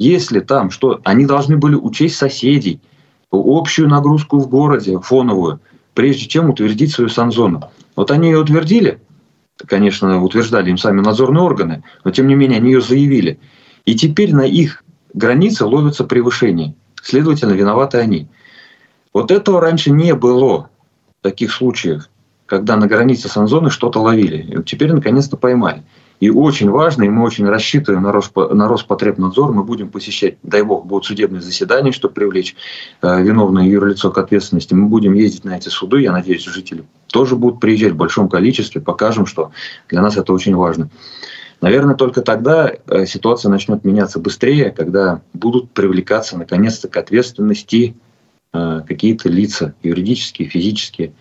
[0.00, 2.80] Если там что, они должны были учесть соседей,
[3.30, 5.60] общую нагрузку в городе, фоновую,
[5.94, 7.70] прежде чем утвердить свою санзону.
[7.94, 8.98] Вот они ее утвердили,
[9.66, 13.38] конечно, утверждали им сами надзорные органы, но тем не менее они ее заявили.
[13.84, 16.74] И теперь на их границе ловятся превышения.
[17.02, 18.28] Следовательно, виноваты они.
[19.12, 20.70] Вот этого раньше не было,
[21.20, 22.08] таких случаев,
[22.46, 24.58] когда на границе санзоны что-то ловили.
[24.60, 25.82] И теперь наконец-то поймали.
[26.20, 30.62] И очень важно, и мы очень рассчитываем на, Роспо, на Роспотребнадзор, мы будем посещать, дай
[30.62, 32.54] бог, будут судебные заседания, чтобы привлечь
[33.02, 34.74] э, виновное юрлицо к ответственности.
[34.74, 38.80] Мы будем ездить на эти суды, я надеюсь, жители тоже будут приезжать в большом количестве,
[38.80, 39.52] покажем, что
[39.88, 40.90] для нас это очень важно.
[41.60, 47.94] Наверное, только тогда э, ситуация начнет меняться быстрее, когда будут привлекаться наконец-то к ответственности
[48.52, 51.12] э, какие-то лица, юридические, физические.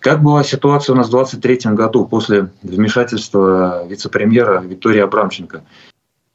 [0.00, 5.62] Как была ситуация у нас в 2023 году после вмешательства вице-премьера Виктории Абрамченко?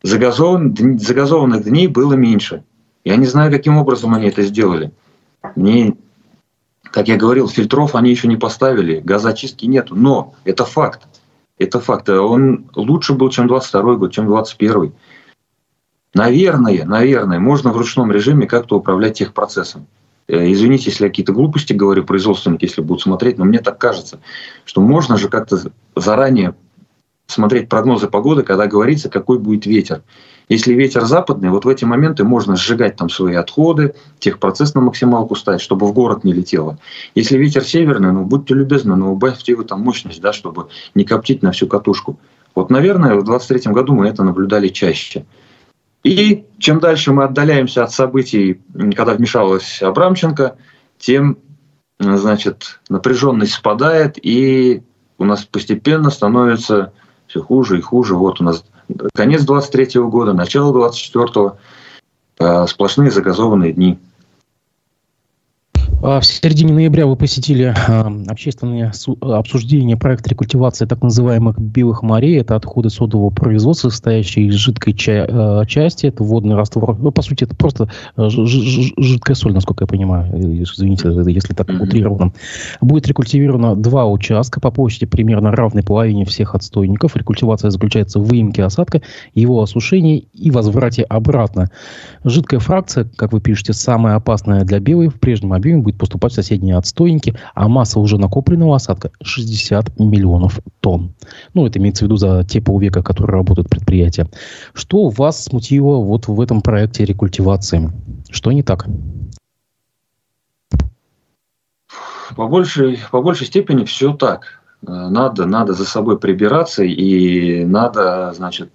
[0.01, 2.63] Загазован, загазованных дней было меньше.
[3.03, 4.93] Я не знаю, каким образом они это сделали.
[5.57, 5.97] Мне,
[6.93, 9.95] как я говорил, фильтров они еще не поставили, газочистки нету.
[9.95, 11.07] Но это факт.
[11.57, 12.07] Это факт.
[12.07, 14.93] Он лучше был, чем 22 год, чем 21.
[16.13, 19.87] Наверное, наверное, можно в ручном режиме как-то управлять техпроцессом.
[20.27, 24.19] Э, извините, если я какие-то глупости говорю, производственники, если будут смотреть, но мне так кажется,
[24.63, 25.57] что можно же как-то
[25.95, 26.53] заранее
[27.25, 30.03] смотреть прогнозы погоды, когда говорится, какой будет ветер.
[30.49, 35.35] Если ветер западный, вот в эти моменты можно сжигать там свои отходы, техпроцесс на максималку
[35.35, 36.77] ставить, чтобы в город не летело.
[37.15, 41.41] Если ветер северный, ну будьте любезны, но убавьте его там мощность, да, чтобы не коптить
[41.41, 42.19] на всю катушку.
[42.55, 45.25] Вот, наверное, в 2023 году мы это наблюдали чаще.
[46.03, 48.59] И чем дальше мы отдаляемся от событий,
[48.95, 50.57] когда вмешалась Абрамченко,
[50.97, 51.37] тем
[51.99, 54.83] значит, напряженность спадает, и
[55.17, 56.91] у нас постепенно становится
[57.27, 58.15] все хуже и хуже.
[58.15, 58.65] Вот у нас
[59.13, 61.53] конец 23 года, начало 24
[62.39, 63.99] э, сплошные загазованные дни.
[66.05, 72.41] А в середине ноября вы посетили а, общественное обсуждение проекта рекультивации так называемых белых морей.
[72.41, 76.07] Это отходы содового производства, состоящие из жидкой ча- части.
[76.07, 76.97] Это водный раствор.
[76.99, 80.63] Ну, по сути, это просто жидкая соль, насколько я понимаю.
[80.63, 82.33] Извините, если так утрировано.
[82.81, 87.15] Будет рекультивировано два участка по площади примерно равной половине всех отстойников.
[87.15, 89.01] Рекультивация заключается в выемке осадка,
[89.35, 91.69] его осушении и возврате обратно.
[92.25, 96.31] Жидкая фракция, как вы пишете, самая опасная для белой в прежнем объеме будет будет поступать
[96.31, 101.13] в соседние отстойники, а масса уже накопленного осадка 60 миллионов тонн.
[101.53, 104.27] Ну, это имеется в виду за те полвека, которые работают предприятия.
[104.73, 107.91] Что вас смутило вот в этом проекте рекультивации?
[108.29, 108.85] Что не так?
[112.35, 114.61] По большей, по большей степени все так.
[114.81, 118.69] Надо, надо за собой прибираться и надо, значит,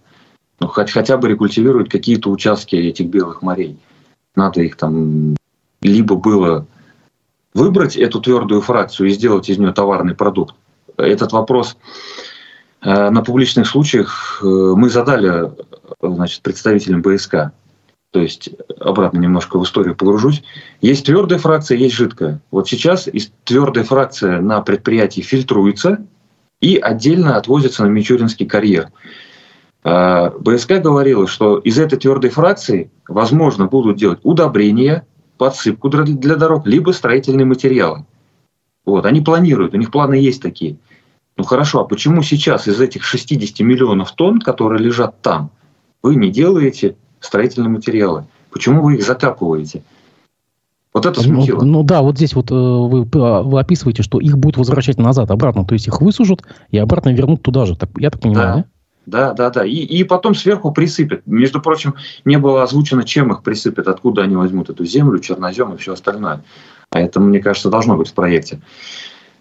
[0.61, 3.79] ну, хоть, хотя бы рекультивировать какие-то участки этих белых морей.
[4.35, 5.37] Надо их там
[5.81, 6.67] либо было
[7.55, 10.55] выбрать эту твердую фракцию и сделать из нее товарный продукт.
[10.97, 11.77] Этот вопрос
[12.83, 15.53] э, на публичных случаях э, мы задали
[16.01, 17.53] значит, представителям БСК.
[18.11, 20.43] То есть обратно немножко в историю погружусь.
[20.81, 22.41] Есть твердая фракция, есть жидкая.
[22.51, 26.07] Вот сейчас из твердой фракции на предприятии фильтруется
[26.61, 28.91] и отдельно отвозится на Мичуринский карьер.
[29.85, 35.07] Э, БСК говорила, что из этой твердой фракции возможно будут делать удобрения,
[35.39, 38.05] подсыпку для дорог, либо строительные материалы.
[38.85, 40.77] Вот, они планируют, у них планы есть такие.
[41.37, 45.51] Ну хорошо, а почему сейчас из этих 60 миллионов тонн, которые лежат там,
[46.03, 48.27] вы не делаете строительные материалы?
[48.51, 49.83] Почему вы их закапываете?
[50.93, 51.61] Вот это ну, смутило.
[51.61, 54.99] Ну, ну да, вот здесь вот э, вы, а, вы описываете, что их будут возвращать
[54.99, 55.65] назад, обратно.
[55.65, 57.77] То есть их высужат и обратно вернут туда же.
[57.77, 58.55] Так, я так понимаю, да?
[58.57, 58.65] да?
[59.09, 59.65] Да, да, да.
[59.65, 61.23] И, и потом сверху присыпят.
[61.25, 61.95] Между прочим,
[62.27, 66.45] не было озвучено, чем их присыпят, откуда они возьмут эту землю, чернозем и все остальное.
[66.91, 68.61] А это, мне кажется, должно быть в проекте.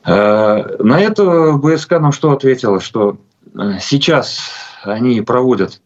[0.05, 2.79] Э, на это БСК нам что ответила?
[2.79, 3.17] Что
[3.55, 4.39] э, сейчас
[4.83, 5.81] они проводят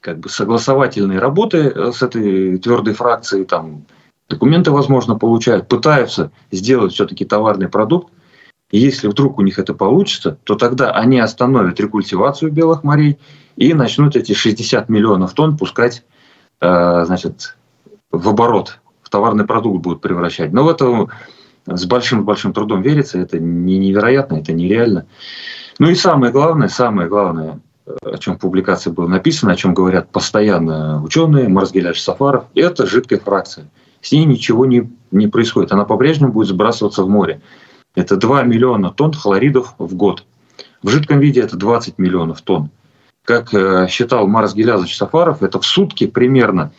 [0.00, 3.86] как бы согласовательные работы э, с этой твердой фракцией, там
[4.28, 8.12] документы, возможно, получают, пытаются сделать все-таки товарный продукт,
[8.78, 13.18] если вдруг у них это получится, то тогда они остановят рекультивацию белых морей
[13.56, 16.04] и начнут эти 60 миллионов тонн пускать
[16.60, 17.56] э, значит,
[18.10, 20.52] в оборот, в товарный продукт будут превращать.
[20.52, 21.08] Но в это
[21.66, 25.06] с большим-большим трудом верится, это не невероятно, это нереально.
[25.78, 27.60] Ну и самое главное, самое главное,
[28.02, 33.18] о чем в публикации было написано, о чем говорят постоянно ученые, Марсгеляч Сафаров, это жидкая
[33.18, 33.68] фракция.
[34.00, 35.72] С ней ничего не, не происходит.
[35.72, 37.42] Она по-прежнему будет сбрасываться в море.
[37.94, 40.24] Это 2 миллиона тонн хлоридов в год.
[40.82, 42.70] В жидком виде это 20 миллионов тонн.
[43.24, 46.72] Как э, считал Марс Гелязович Сафаров, это в сутки примерно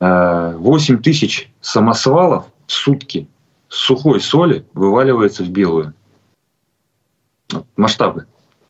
[0.00, 3.28] э, 8 тысяч самосвалов в сутки
[3.68, 5.94] сухой соли вываливается в белую.
[7.76, 8.26] Масштабы.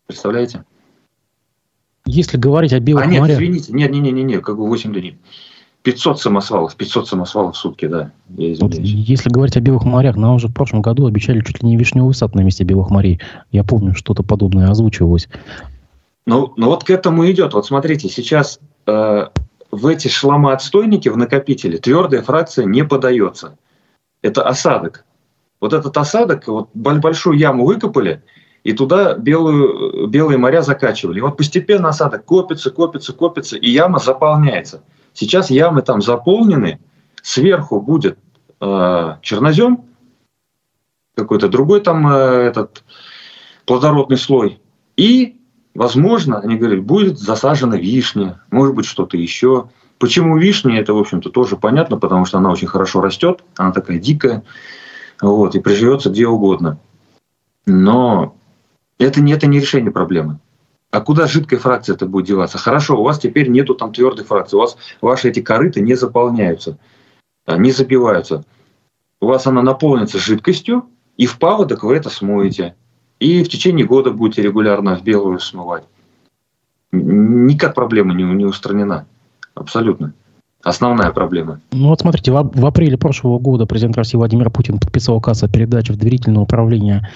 [0.07, 0.65] Представляете?
[2.05, 3.37] Если говорить о белых а, нет, морях...
[3.37, 5.19] извините, нет, нет, нет, нет, как бы 8 дней.
[5.83, 8.13] 500 самосвалов, 500 самосвалов в сутки, да.
[8.29, 11.77] Вот, если говорить о белых морях, нам уже в прошлом году обещали чуть ли не
[11.77, 13.21] вишневый сад на месте белых морей.
[13.51, 15.29] Я помню, что-то подобное озвучивалось.
[16.25, 17.53] Ну, ну вот к этому идет.
[17.53, 19.27] Вот смотрите, сейчас э,
[19.73, 23.57] в эти шламоотстойники, в накопители, твердая фракция не подается.
[24.23, 25.05] Это осадок.
[25.61, 28.23] Вот этот осадок, вот большую яму выкопали,
[28.63, 31.19] и туда белую, белые моря закачивали.
[31.19, 34.83] И вот постепенно осадок копится, копится, копится, и яма заполняется.
[35.15, 36.81] Сейчас ямы там заполнены,
[37.23, 38.19] сверху будет
[38.61, 39.85] э, чернозем,
[41.15, 42.85] какой-то другой там э, этот
[43.67, 44.61] плодородный слой,
[44.97, 45.41] и,
[45.75, 49.69] возможно, они говорят, будет засажена вишня, может быть, что-то еще.
[49.99, 53.99] Почему вишня, это, в общем-то, тоже понятно, потому что она очень хорошо растет, она такая
[53.99, 54.43] дикая,
[55.21, 56.79] вот, и приживется где угодно.
[57.67, 58.35] Но
[58.99, 60.39] это не, это не решение проблемы.
[60.93, 62.59] А куда жидкая фракция это будет деваться?
[62.59, 66.79] Хорошо, у вас теперь нету там твердой фракции, у вас ваши эти корыты не заполняются,
[67.47, 68.45] а, не забиваются.
[69.19, 70.85] У вас она наполнится жидкостью,
[71.17, 72.75] и в паводок вы это смоете.
[73.21, 75.85] И в течение года будете регулярно в белую смывать.
[76.93, 79.07] Никак проблема не, не устранена.
[79.55, 80.13] Абсолютно
[80.63, 81.61] основная проблема.
[81.73, 85.49] Ну вот смотрите, в, в апреле прошлого года президент России Владимир Путин подписал указ о
[85.49, 87.09] передаче в доверительное управление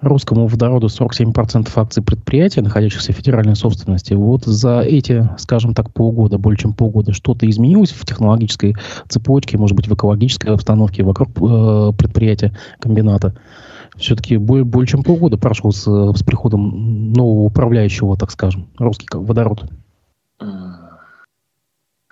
[0.00, 4.14] русскому водороду 47% акций предприятия, находящихся в федеральной собственности.
[4.14, 8.76] Вот за эти, скажем так, полгода, более чем полгода, что-то изменилось в технологической
[9.08, 13.34] цепочке, может быть, в экологической обстановке вокруг э, предприятия, комбината?
[13.96, 19.64] Все-таки более, более чем полгода прошло с, с приходом нового управляющего, так скажем, русский водород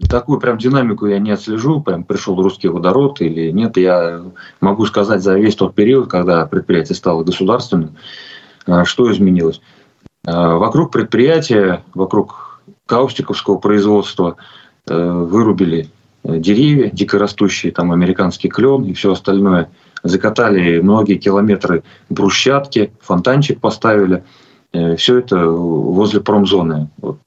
[0.08, 3.76] такую прям динамику я не отслежу, прям пришел русский водород или нет.
[3.76, 4.22] Я
[4.60, 7.96] могу сказать за весь тот период, когда предприятие стало государственным,
[8.66, 9.60] а, что изменилось.
[10.26, 14.36] А, вокруг предприятия, вокруг каустиковского производства
[14.86, 15.88] э, вырубили
[16.24, 19.70] деревья дикорастущие, там американский клен и все остальное.
[20.02, 24.24] Закатали многие километры брусчатки, фонтанчик поставили.
[24.72, 26.88] Э, все это возле промзоны.
[26.98, 27.18] Вот.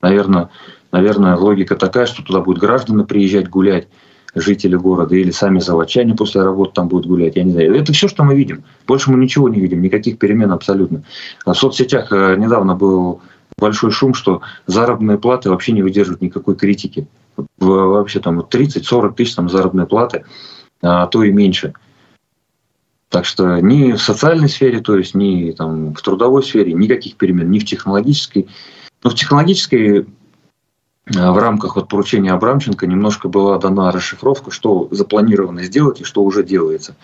[0.00, 0.48] Наверное,
[0.92, 3.88] наверное, логика такая, что туда будут граждане приезжать гулять,
[4.34, 7.74] жители города, или сами заводчане после работы там будут гулять, я не знаю.
[7.74, 8.64] Это все, что мы видим.
[8.86, 11.02] Больше мы ничего не видим, никаких перемен абсолютно.
[11.44, 13.20] В соцсетях э, недавно был
[13.58, 17.06] большой шум, что заработные платы вообще не выдерживают никакой критики.
[17.58, 20.24] Вообще там 30-40 тысяч там заработные платы,
[20.82, 21.72] а то и меньше.
[23.08, 27.50] Так что ни в социальной сфере, то есть ни там, в трудовой сфере никаких перемен,
[27.50, 28.48] ни в технологической.
[29.02, 30.06] Но в технологической
[31.10, 36.44] в рамках вот поручения Абрамченко немножко была дана расшифровка, что запланировано сделать и что уже
[36.44, 36.96] делается.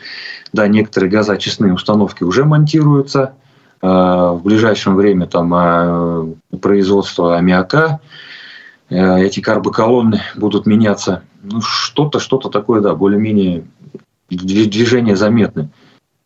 [0.52, 3.34] Да, некоторые газоочистные установки уже монтируются.
[3.80, 8.00] Э, в ближайшем время там э, производство аммиака,
[8.90, 11.22] эти карбоколонны будут меняться.
[11.42, 13.64] Ну, что-то, что-то такое, да, более-менее
[14.28, 15.70] движение заметны.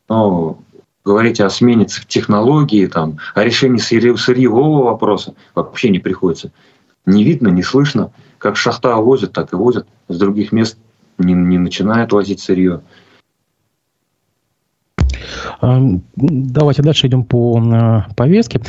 [0.08, 0.58] Но
[1.04, 6.50] говорить о смене технологии, там, о решении сырьевого вопроса вообще не приходится
[7.08, 8.12] не видно, не слышно.
[8.38, 9.86] Как шахта возят, так и возят.
[10.08, 10.78] С других мест
[11.18, 12.82] не, не начинают возить сырье.
[15.60, 18.60] Давайте дальше идем по э, повестке.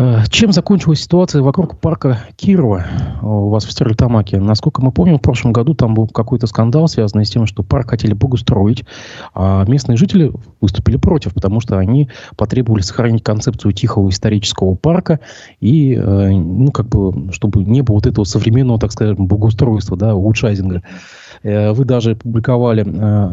[0.00, 2.86] Э, чем закончилась ситуация вокруг парка Кирова
[3.20, 4.40] у вас в Стерлитамаке?
[4.40, 7.90] Насколько мы помним, в прошлом году там был какой-то скандал, связанный с тем, что парк
[7.90, 8.84] хотели благоустроить,
[9.34, 10.32] а местные жители
[10.62, 15.20] выступили против, потому что они потребовали сохранить концепцию тихого исторического парка
[15.60, 20.14] и, э, ну, как бы, чтобы не было вот этого современного, так скажем, благоустройства, да,
[20.14, 20.82] улучшайзинга.
[21.42, 22.80] Э, вы даже публиковали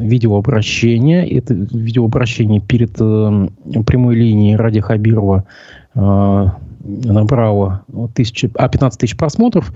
[0.06, 1.30] видеообращение.
[1.30, 7.84] Это видеообращение перед прямой линией Ради Хабирова Э, набрало
[8.14, 9.72] тысячи, а 15 тысяч просмотров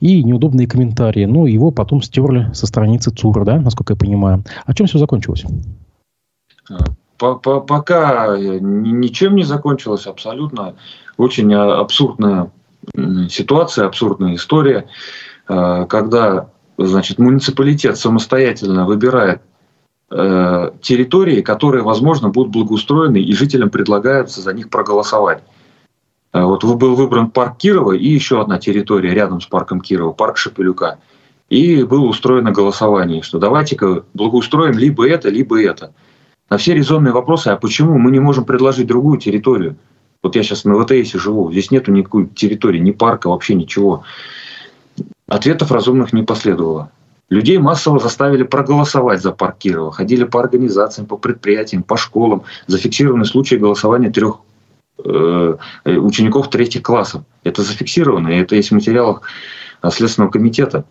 [0.00, 1.24] и неудобные комментарии.
[1.24, 4.44] Ну, его потом стерли со страницы ЦУРа, да, насколько я понимаю.
[4.64, 5.44] О чем все закончилось?
[7.18, 10.74] Пока ничем не закончилось абсолютно.
[11.16, 12.50] Очень абсурдная
[13.30, 14.86] ситуация, абсурдная история,
[15.48, 19.42] э, когда значит, муниципалитет самостоятельно выбирает
[20.10, 25.42] э, территории, которые, возможно, будут благоустроены, и жителям предлагается за них проголосовать.
[26.34, 30.36] Э, вот был выбран парк Кирова и еще одна территория рядом с парком Кирова, парк
[30.36, 30.98] Шепелюка.
[31.48, 35.94] И было устроено голосование, что давайте-ка благоустроим либо это, либо это.
[36.50, 39.76] На все резонные вопросы, а почему мы не можем предложить другую территорию?
[40.22, 44.02] Вот я сейчас на ВТС живу, здесь нету никакой территории, ни парка, вообще ничего.
[45.28, 46.90] Ответов разумных не последовало.
[47.30, 49.92] Людей массово заставили проголосовать за парк Кирова.
[49.92, 52.42] Ходили по организациям, по предприятиям, по школам.
[52.66, 54.38] Зафиксированы случаи голосования трех
[54.98, 57.22] учеников третьих классов.
[57.42, 59.22] Это зафиксировано, и это есть в материалах
[59.90, 60.84] Следственного комитета.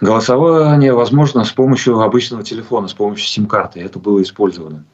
[0.00, 3.80] Голосование возможно с помощью обычного телефона, с помощью сим-карты.
[3.80, 4.84] Это было использовано.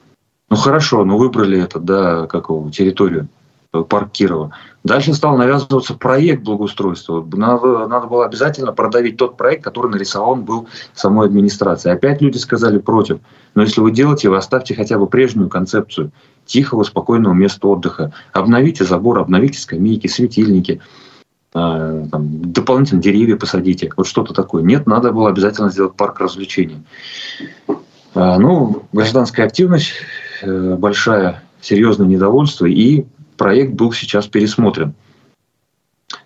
[0.50, 3.28] Ну хорошо, ну выбрали это, да, как его, территорию,
[3.72, 4.52] э, парк Кирова.
[4.88, 7.24] Дальше стал навязываться проект благоустройства.
[7.32, 11.94] Надо, надо было обязательно продавить тот проект, который нарисован был самой администрацией.
[11.94, 13.18] Опять люди сказали против.
[13.54, 16.10] Но если вы делаете, вы оставьте хотя бы прежнюю концепцию
[16.46, 18.12] тихого, спокойного места отдыха.
[18.32, 20.80] Обновите забор, обновите скамейки, светильники,
[21.54, 23.92] э, там, дополнительно деревья посадите.
[23.96, 24.62] Вот что-то такое.
[24.62, 26.82] Нет, надо было обязательно сделать парк развлечений.
[27.68, 29.92] Э, ну, гражданская активность
[30.42, 33.04] Э, большое, серьезное недовольство, и
[33.38, 34.94] проект был сейчас пересмотрен.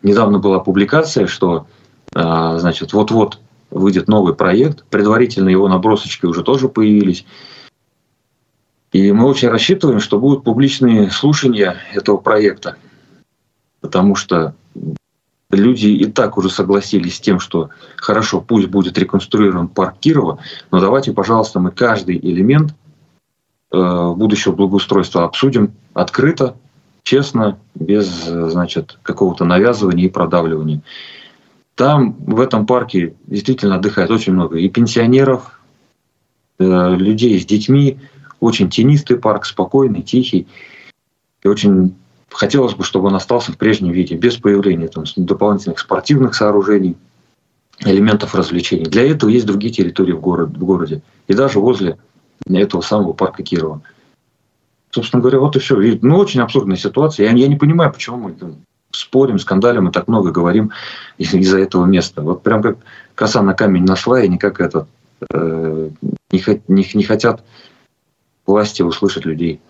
[0.03, 1.67] Недавно была публикация, что
[2.15, 3.39] э, значит, вот-вот
[3.71, 7.25] выйдет новый проект, предварительно его набросочки уже тоже появились.
[8.91, 12.77] И мы очень рассчитываем, что будут публичные слушания этого проекта,
[13.81, 14.55] потому что
[15.51, 20.41] люди и так уже согласились с тем, что хорошо, пусть будет реконструирован парк Кирова,
[20.71, 22.75] но давайте, пожалуйста, мы каждый элемент
[23.73, 26.57] Э, будущего благоустройства обсудим открыто,
[27.03, 30.83] честно, без значит, какого-то навязывания и продавливания.
[31.75, 35.61] Там, в этом парке, действительно отдыхает очень много и пенсионеров,
[36.59, 37.99] э, людей с детьми.
[38.41, 40.49] Очень тенистый парк, спокойный, тихий.
[41.43, 41.95] И очень
[42.29, 46.97] хотелось бы, чтобы он остался в прежнем виде, без появления там, дополнительных спортивных сооружений,
[47.81, 48.85] элементов развлечений.
[48.85, 51.03] Для этого есть другие территории в, город, в городе.
[51.29, 51.99] И даже возле
[52.47, 53.83] этого самого парка Кирова.
[54.93, 55.81] Собственно говоря, вот и все.
[55.81, 57.27] И, ну, очень абсурдная ситуация.
[57.27, 58.35] Я, я не понимаю, почему мы
[58.91, 60.71] спорим, скандалим и так много говорим
[61.17, 62.21] из-за этого места.
[62.21, 62.77] Вот прям как
[63.15, 64.87] коса на камень нашла, и никак это
[65.33, 65.91] э,
[66.31, 67.43] не, не, не хотят
[68.45, 69.61] власти услышать людей.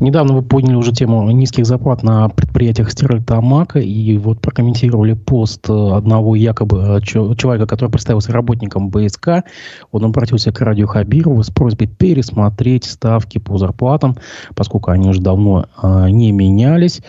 [0.00, 5.72] Недавно вы подняли уже тему низких зарплат на предприятиях Стерлитамака и вот прокомментировали пост э,
[5.72, 9.44] одного якобы э, человека, который представился работником БСК.
[9.92, 14.16] Он обратился к радио Хабирову с просьбой пересмотреть ставки по зарплатам,
[14.54, 17.02] поскольку они уже давно э, не менялись.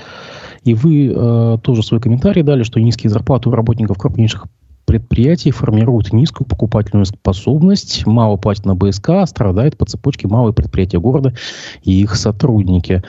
[0.66, 4.48] И вы э, тоже свой комментарий дали, что низкие зарплаты у работников крупнейших
[4.92, 11.34] предприятий формируют низкую покупательную способность, мало платят на БСК, страдают по цепочке малые предприятия города
[11.82, 13.02] и их сотрудники.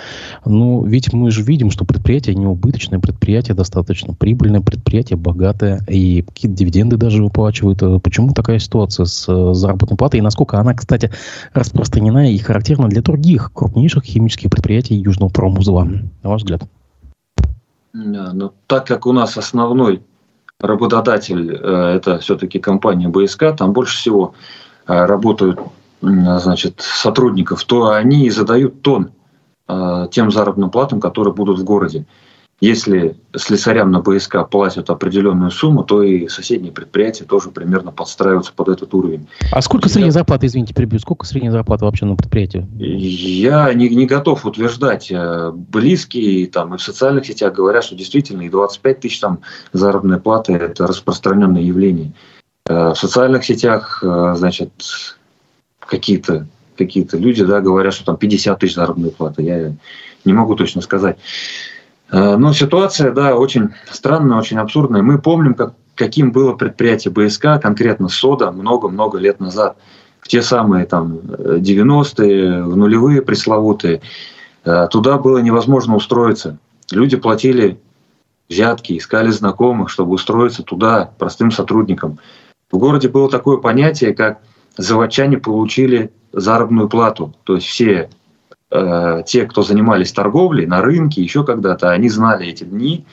[0.45, 6.22] Ну, ведь мы же видим, что предприятия не убыточные, предприятия достаточно прибыльные, предприятия богатые, и
[6.22, 7.83] какие-то дивиденды даже выплачивают.
[7.83, 11.11] Э, почему такая ситуация с э, заработной платой, и насколько она, кстати,
[11.53, 16.62] распространена и характерна для других крупнейших химических предприятий Южного промузла, на ваш взгляд?
[17.93, 20.01] Да, но так как у нас основной
[20.63, 24.35] работодатель э, это все-таки компания БСК, там больше всего
[24.87, 25.61] э, работают
[26.01, 29.13] значит, сотрудников, то они и задают тон
[29.69, 32.07] э, тем заработным платам, которые будут в городе.
[32.63, 38.69] Если слесарям на БСК платят определенную сумму, то и соседние предприятия тоже примерно подстраиваются под
[38.69, 39.27] этот уровень.
[39.51, 42.65] А сколько средняя зарплата, извините, перебью, сколько средняя зарплата вообще на предприятии?
[42.79, 45.11] Я не, не готов утверждать.
[45.11, 49.41] Э, близкие там, и в социальных сетях говорят, что действительно и 25 тысяч там
[49.73, 52.13] заработной платы– это распространенное явление.
[52.69, 54.71] Э, в социальных сетях, э, значит,
[55.81, 56.47] какие-то
[56.77, 59.43] какие-то люди да, говорят, что там 50 тысяч заработной платы.
[59.43, 59.73] Я
[60.25, 61.19] не могу точно сказать.
[62.13, 65.03] Э, но ситуация, да, очень странная, очень абсурдная.
[65.03, 69.77] Мы помним, как, каким было предприятие БСК, конкретно СОДА, много-много лет назад.
[70.21, 74.03] В те самые там 90-е, в нулевые пресловутые.
[74.65, 76.59] Э, туда было невозможно устроиться.
[76.91, 77.81] Люди платили
[78.49, 82.19] взятки, искали знакомых, чтобы устроиться туда простым сотрудникам.
[82.71, 84.41] В городе было такое понятие, как
[84.77, 87.35] заводчане получили заработную плату.
[87.45, 88.11] То есть все
[88.73, 93.05] э, те, кто занимались торговлей на рынке, еще когда-то, они знали эти дни,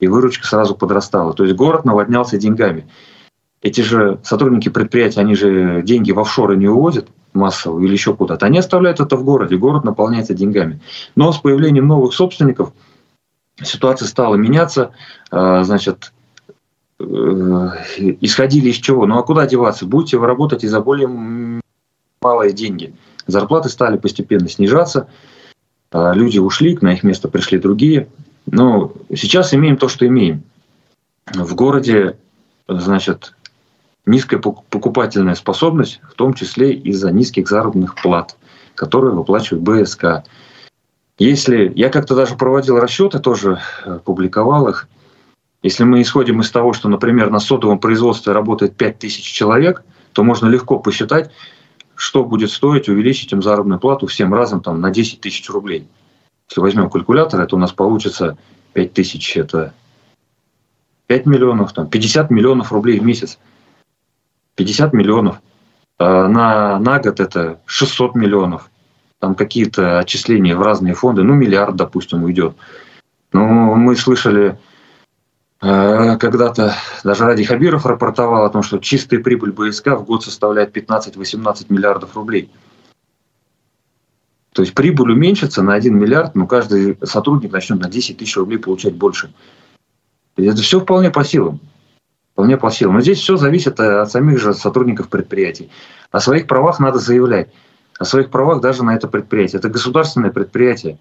[0.00, 1.32] и выручка сразу подрастала.
[1.34, 2.86] То есть город наводнялся деньгами.
[3.60, 8.46] Эти же сотрудники предприятия, они же деньги в офшоры не увозят массово или еще куда-то.
[8.46, 10.80] Они оставляют это в городе, город наполняется деньгами.
[11.16, 12.72] Но с появлением новых собственников
[13.60, 14.92] ситуация стала меняться.
[15.32, 16.12] Э, значит,
[17.00, 17.04] э,
[18.20, 19.06] исходили из чего?
[19.06, 19.84] Ну а куда деваться?
[19.84, 21.60] Будете вы работать и за более
[22.20, 22.94] малые деньги–
[23.28, 25.06] Зарплаты стали постепенно снижаться,
[25.92, 28.08] а люди ушли, на их место пришли другие.
[28.46, 30.42] Но сейчас имеем то, что имеем.
[31.26, 32.16] В городе,
[32.66, 33.34] значит,
[34.06, 38.36] низкая покупательная способность, в том числе из-за низких заработных плат,
[38.74, 40.24] которые выплачивают БСК.
[41.18, 44.88] Если я как-то даже проводил расчеты, тоже э, публиковал их.
[45.62, 50.46] Если мы исходим из того, что, например, на сотовом производстве работает 5000 человек, то можно
[50.46, 51.30] легко посчитать,
[51.98, 55.88] что будет стоить увеличить им заработную плату всем разом там, на 10 тысяч рублей.
[56.48, 58.38] Если возьмем калькулятор, это у нас получится
[58.74, 59.74] 5 тысяч, это
[61.08, 63.40] 5 миллионов, там, 50 миллионов рублей в месяц.
[64.54, 65.40] 50 миллионов.
[65.98, 68.70] А на, на год это 600 миллионов.
[69.18, 72.54] Там какие-то отчисления в разные фонды, ну, миллиард, допустим, уйдет.
[73.32, 74.56] Ну, мы слышали
[75.60, 81.66] когда-то, даже Ради Хабиров рапортовал о том, что чистая прибыль БСК в год составляет 15-18
[81.68, 82.50] миллиардов рублей.
[84.52, 88.58] То есть прибыль уменьшится на 1 миллиард, но каждый сотрудник начнет на 10 тысяч рублей
[88.58, 89.32] получать больше.
[90.36, 91.60] И это все вполне по силам.
[92.32, 92.94] Вполне по силам.
[92.94, 95.70] Но здесь все зависит от самих же сотрудников предприятий.
[96.10, 97.52] О своих правах надо заявлять.
[97.98, 99.58] О своих правах даже на это предприятие.
[99.58, 100.98] Это государственное предприятие.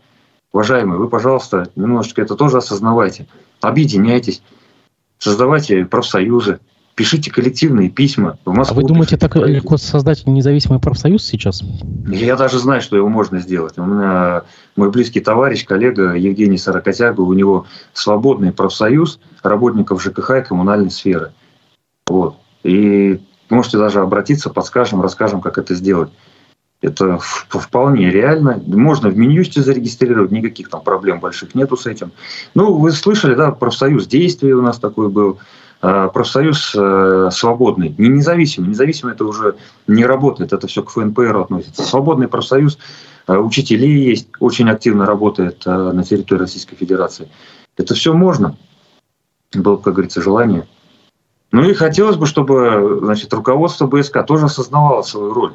[0.51, 3.27] Уважаемые, вы, пожалуйста, немножечко это тоже осознавайте.
[3.61, 4.41] Объединяйтесь,
[5.17, 6.59] создавайте профсоюзы,
[6.95, 8.39] пишите коллективные письма.
[8.43, 11.63] В Москву а вы думаете, так легко создать независимый профсоюз сейчас?
[12.07, 13.77] Я даже знаю, что его можно сделать.
[13.77, 14.43] У меня
[14.75, 21.33] мой близкий товарищ, коллега Евгений Сорокотяга, у него свободный профсоюз работников ЖКХ и коммунальной сферы.
[22.07, 22.37] Вот.
[22.63, 26.09] И можете даже обратиться, подскажем, расскажем, как это сделать.
[26.81, 28.61] Это вполне реально.
[28.65, 32.11] Можно в Минюсте зарегистрировать, никаких там проблем больших нету с этим.
[32.53, 35.39] Ну, вы слышали, да, профсоюз действия у нас такой был.
[35.81, 38.69] Э, профсоюз э, свободный, не независимый.
[38.69, 39.55] Независимый это уже
[39.87, 41.83] не работает, это все к ФНПР относится.
[41.83, 42.79] Свободный профсоюз
[43.27, 47.29] э, учителей есть, очень активно работает на территории Российской Федерации.
[47.75, 48.57] Это все можно.
[49.53, 50.67] Было, как говорится, желание.
[51.51, 55.53] Ну и хотелось бы, чтобы значит, руководство БСК тоже осознавало свою роль.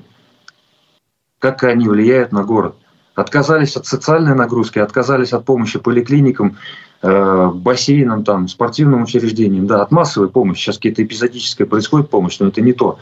[1.42, 2.76] Как они влияют на город.
[3.14, 6.56] Отказались от социальной нагрузки, отказались от помощи поликлиникам,
[7.04, 10.60] Э, бассейнам, там, спортивным учреждениям, да, от массовой помощи.
[10.60, 13.00] Сейчас какие-то эпизодическая происходит помощь, но это не то.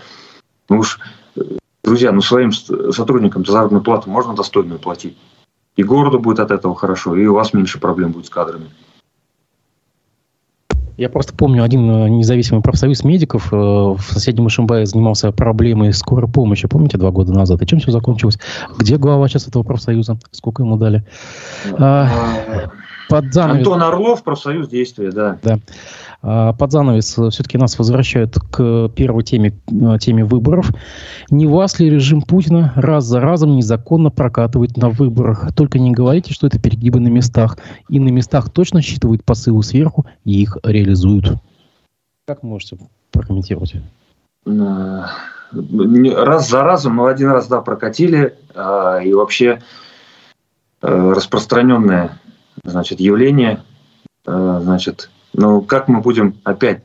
[0.70, 1.00] Ну уж,
[1.36, 1.42] э,
[1.84, 5.18] друзья, ну своим сотрудникам заработную плату можно достойную платить.
[5.76, 8.70] И городу будет от этого хорошо, и у вас меньше проблем будет с кадрами.
[11.00, 16.68] Я просто помню один э, независимый профсоюз медиков в соседнем Ишимбае занимался проблемой скорой помощи.
[16.68, 17.62] Помните, два года назад?
[17.62, 18.38] И чем все закончилось?
[18.78, 20.18] Где глава сейчас этого профсоюза?
[20.30, 21.02] Сколько ему дали?
[21.78, 22.70] А, а
[23.10, 23.66] под занавес...
[23.66, 25.38] Антон Орлов, профсоюз действия, да.
[25.42, 25.58] Да.
[26.22, 30.70] А, под занавес э, все-таки нас возвращают к первой теме, э, теме выборов.
[31.28, 35.52] Не вас ли режим Путина раз за разом незаконно прокатывает на выборах?
[35.56, 37.58] Только не говорите, что это перегибы на местах.
[37.88, 41.34] И на местах точно считывают посылы сверху и их реализуют.
[42.26, 42.78] Как можете
[43.10, 43.74] прокомментировать?
[44.46, 45.02] Э,
[45.52, 48.36] раз за разом, но один раз, да, прокатили.
[48.54, 49.60] А, и вообще
[50.80, 52.20] распространенная
[52.64, 53.62] значит, явление,
[54.26, 56.82] э, значит, ну, как мы будем опять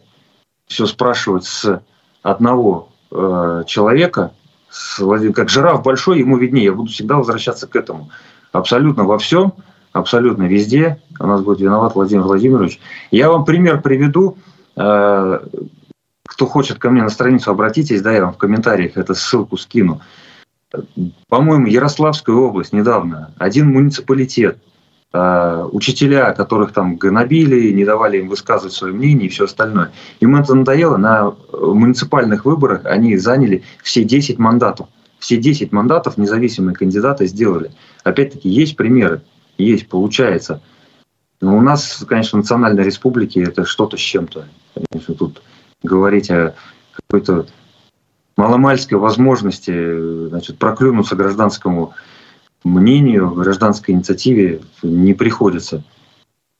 [0.67, 1.81] все спрашивать с
[2.21, 4.31] одного э, человека,
[4.69, 5.01] с,
[5.33, 8.09] как жираф большой, ему виднее, я буду всегда возвращаться к этому.
[8.51, 9.53] Абсолютно во всем,
[9.93, 12.79] абсолютно везде у нас будет виноват Владимир Владимирович.
[13.11, 14.37] Я вам пример приведу.
[14.75, 15.39] Э,
[16.27, 20.01] кто хочет ко мне на страницу, обратитесь, да, я вам в комментариях эту ссылку скину.
[21.29, 24.57] По-моему, Ярославская область недавно, один муниципалитет–
[25.71, 29.91] учителя, которых там гнобили, не давали им высказывать свое мнение и все остальное.
[30.19, 30.97] Им это надоело.
[30.97, 34.87] На муниципальных выборах они заняли все 10 мандатов.
[35.19, 37.71] Все 10 мандатов независимые кандидаты сделали.
[38.03, 39.21] Опять-таки, есть примеры,
[39.57, 40.61] есть, получается.
[41.41, 44.45] Но у нас, конечно, национальной республики это что-то с чем-то.
[44.91, 45.41] Конечно, тут
[45.83, 46.55] говорить о
[46.91, 47.47] какой-то
[48.37, 51.93] маломальской возможности значит, проклюнуться гражданскому
[52.65, 55.83] мнению, гражданской инициативе не приходится.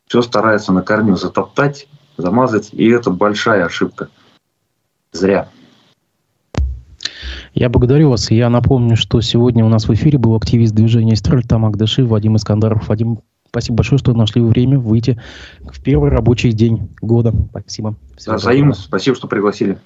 [0.08, 4.10] Все старается на корню затоптать, замазать, и это большая ошибка.
[5.12, 5.50] Зря.
[7.54, 8.30] Я благодарю вас.
[8.32, 12.36] Я напомню, что сегодня у нас в эфире был активист движения «Стрель» Тамак Дыши Вадим
[12.36, 12.88] Искандаров.
[12.88, 15.20] Вадим, спасибо большое, что нашли время выйти
[15.62, 17.34] в первый рабочий день года.
[17.50, 17.96] Спасибо.
[18.18, 18.74] Всего Взаимно.
[18.74, 19.80] Спасибо, что пригласили.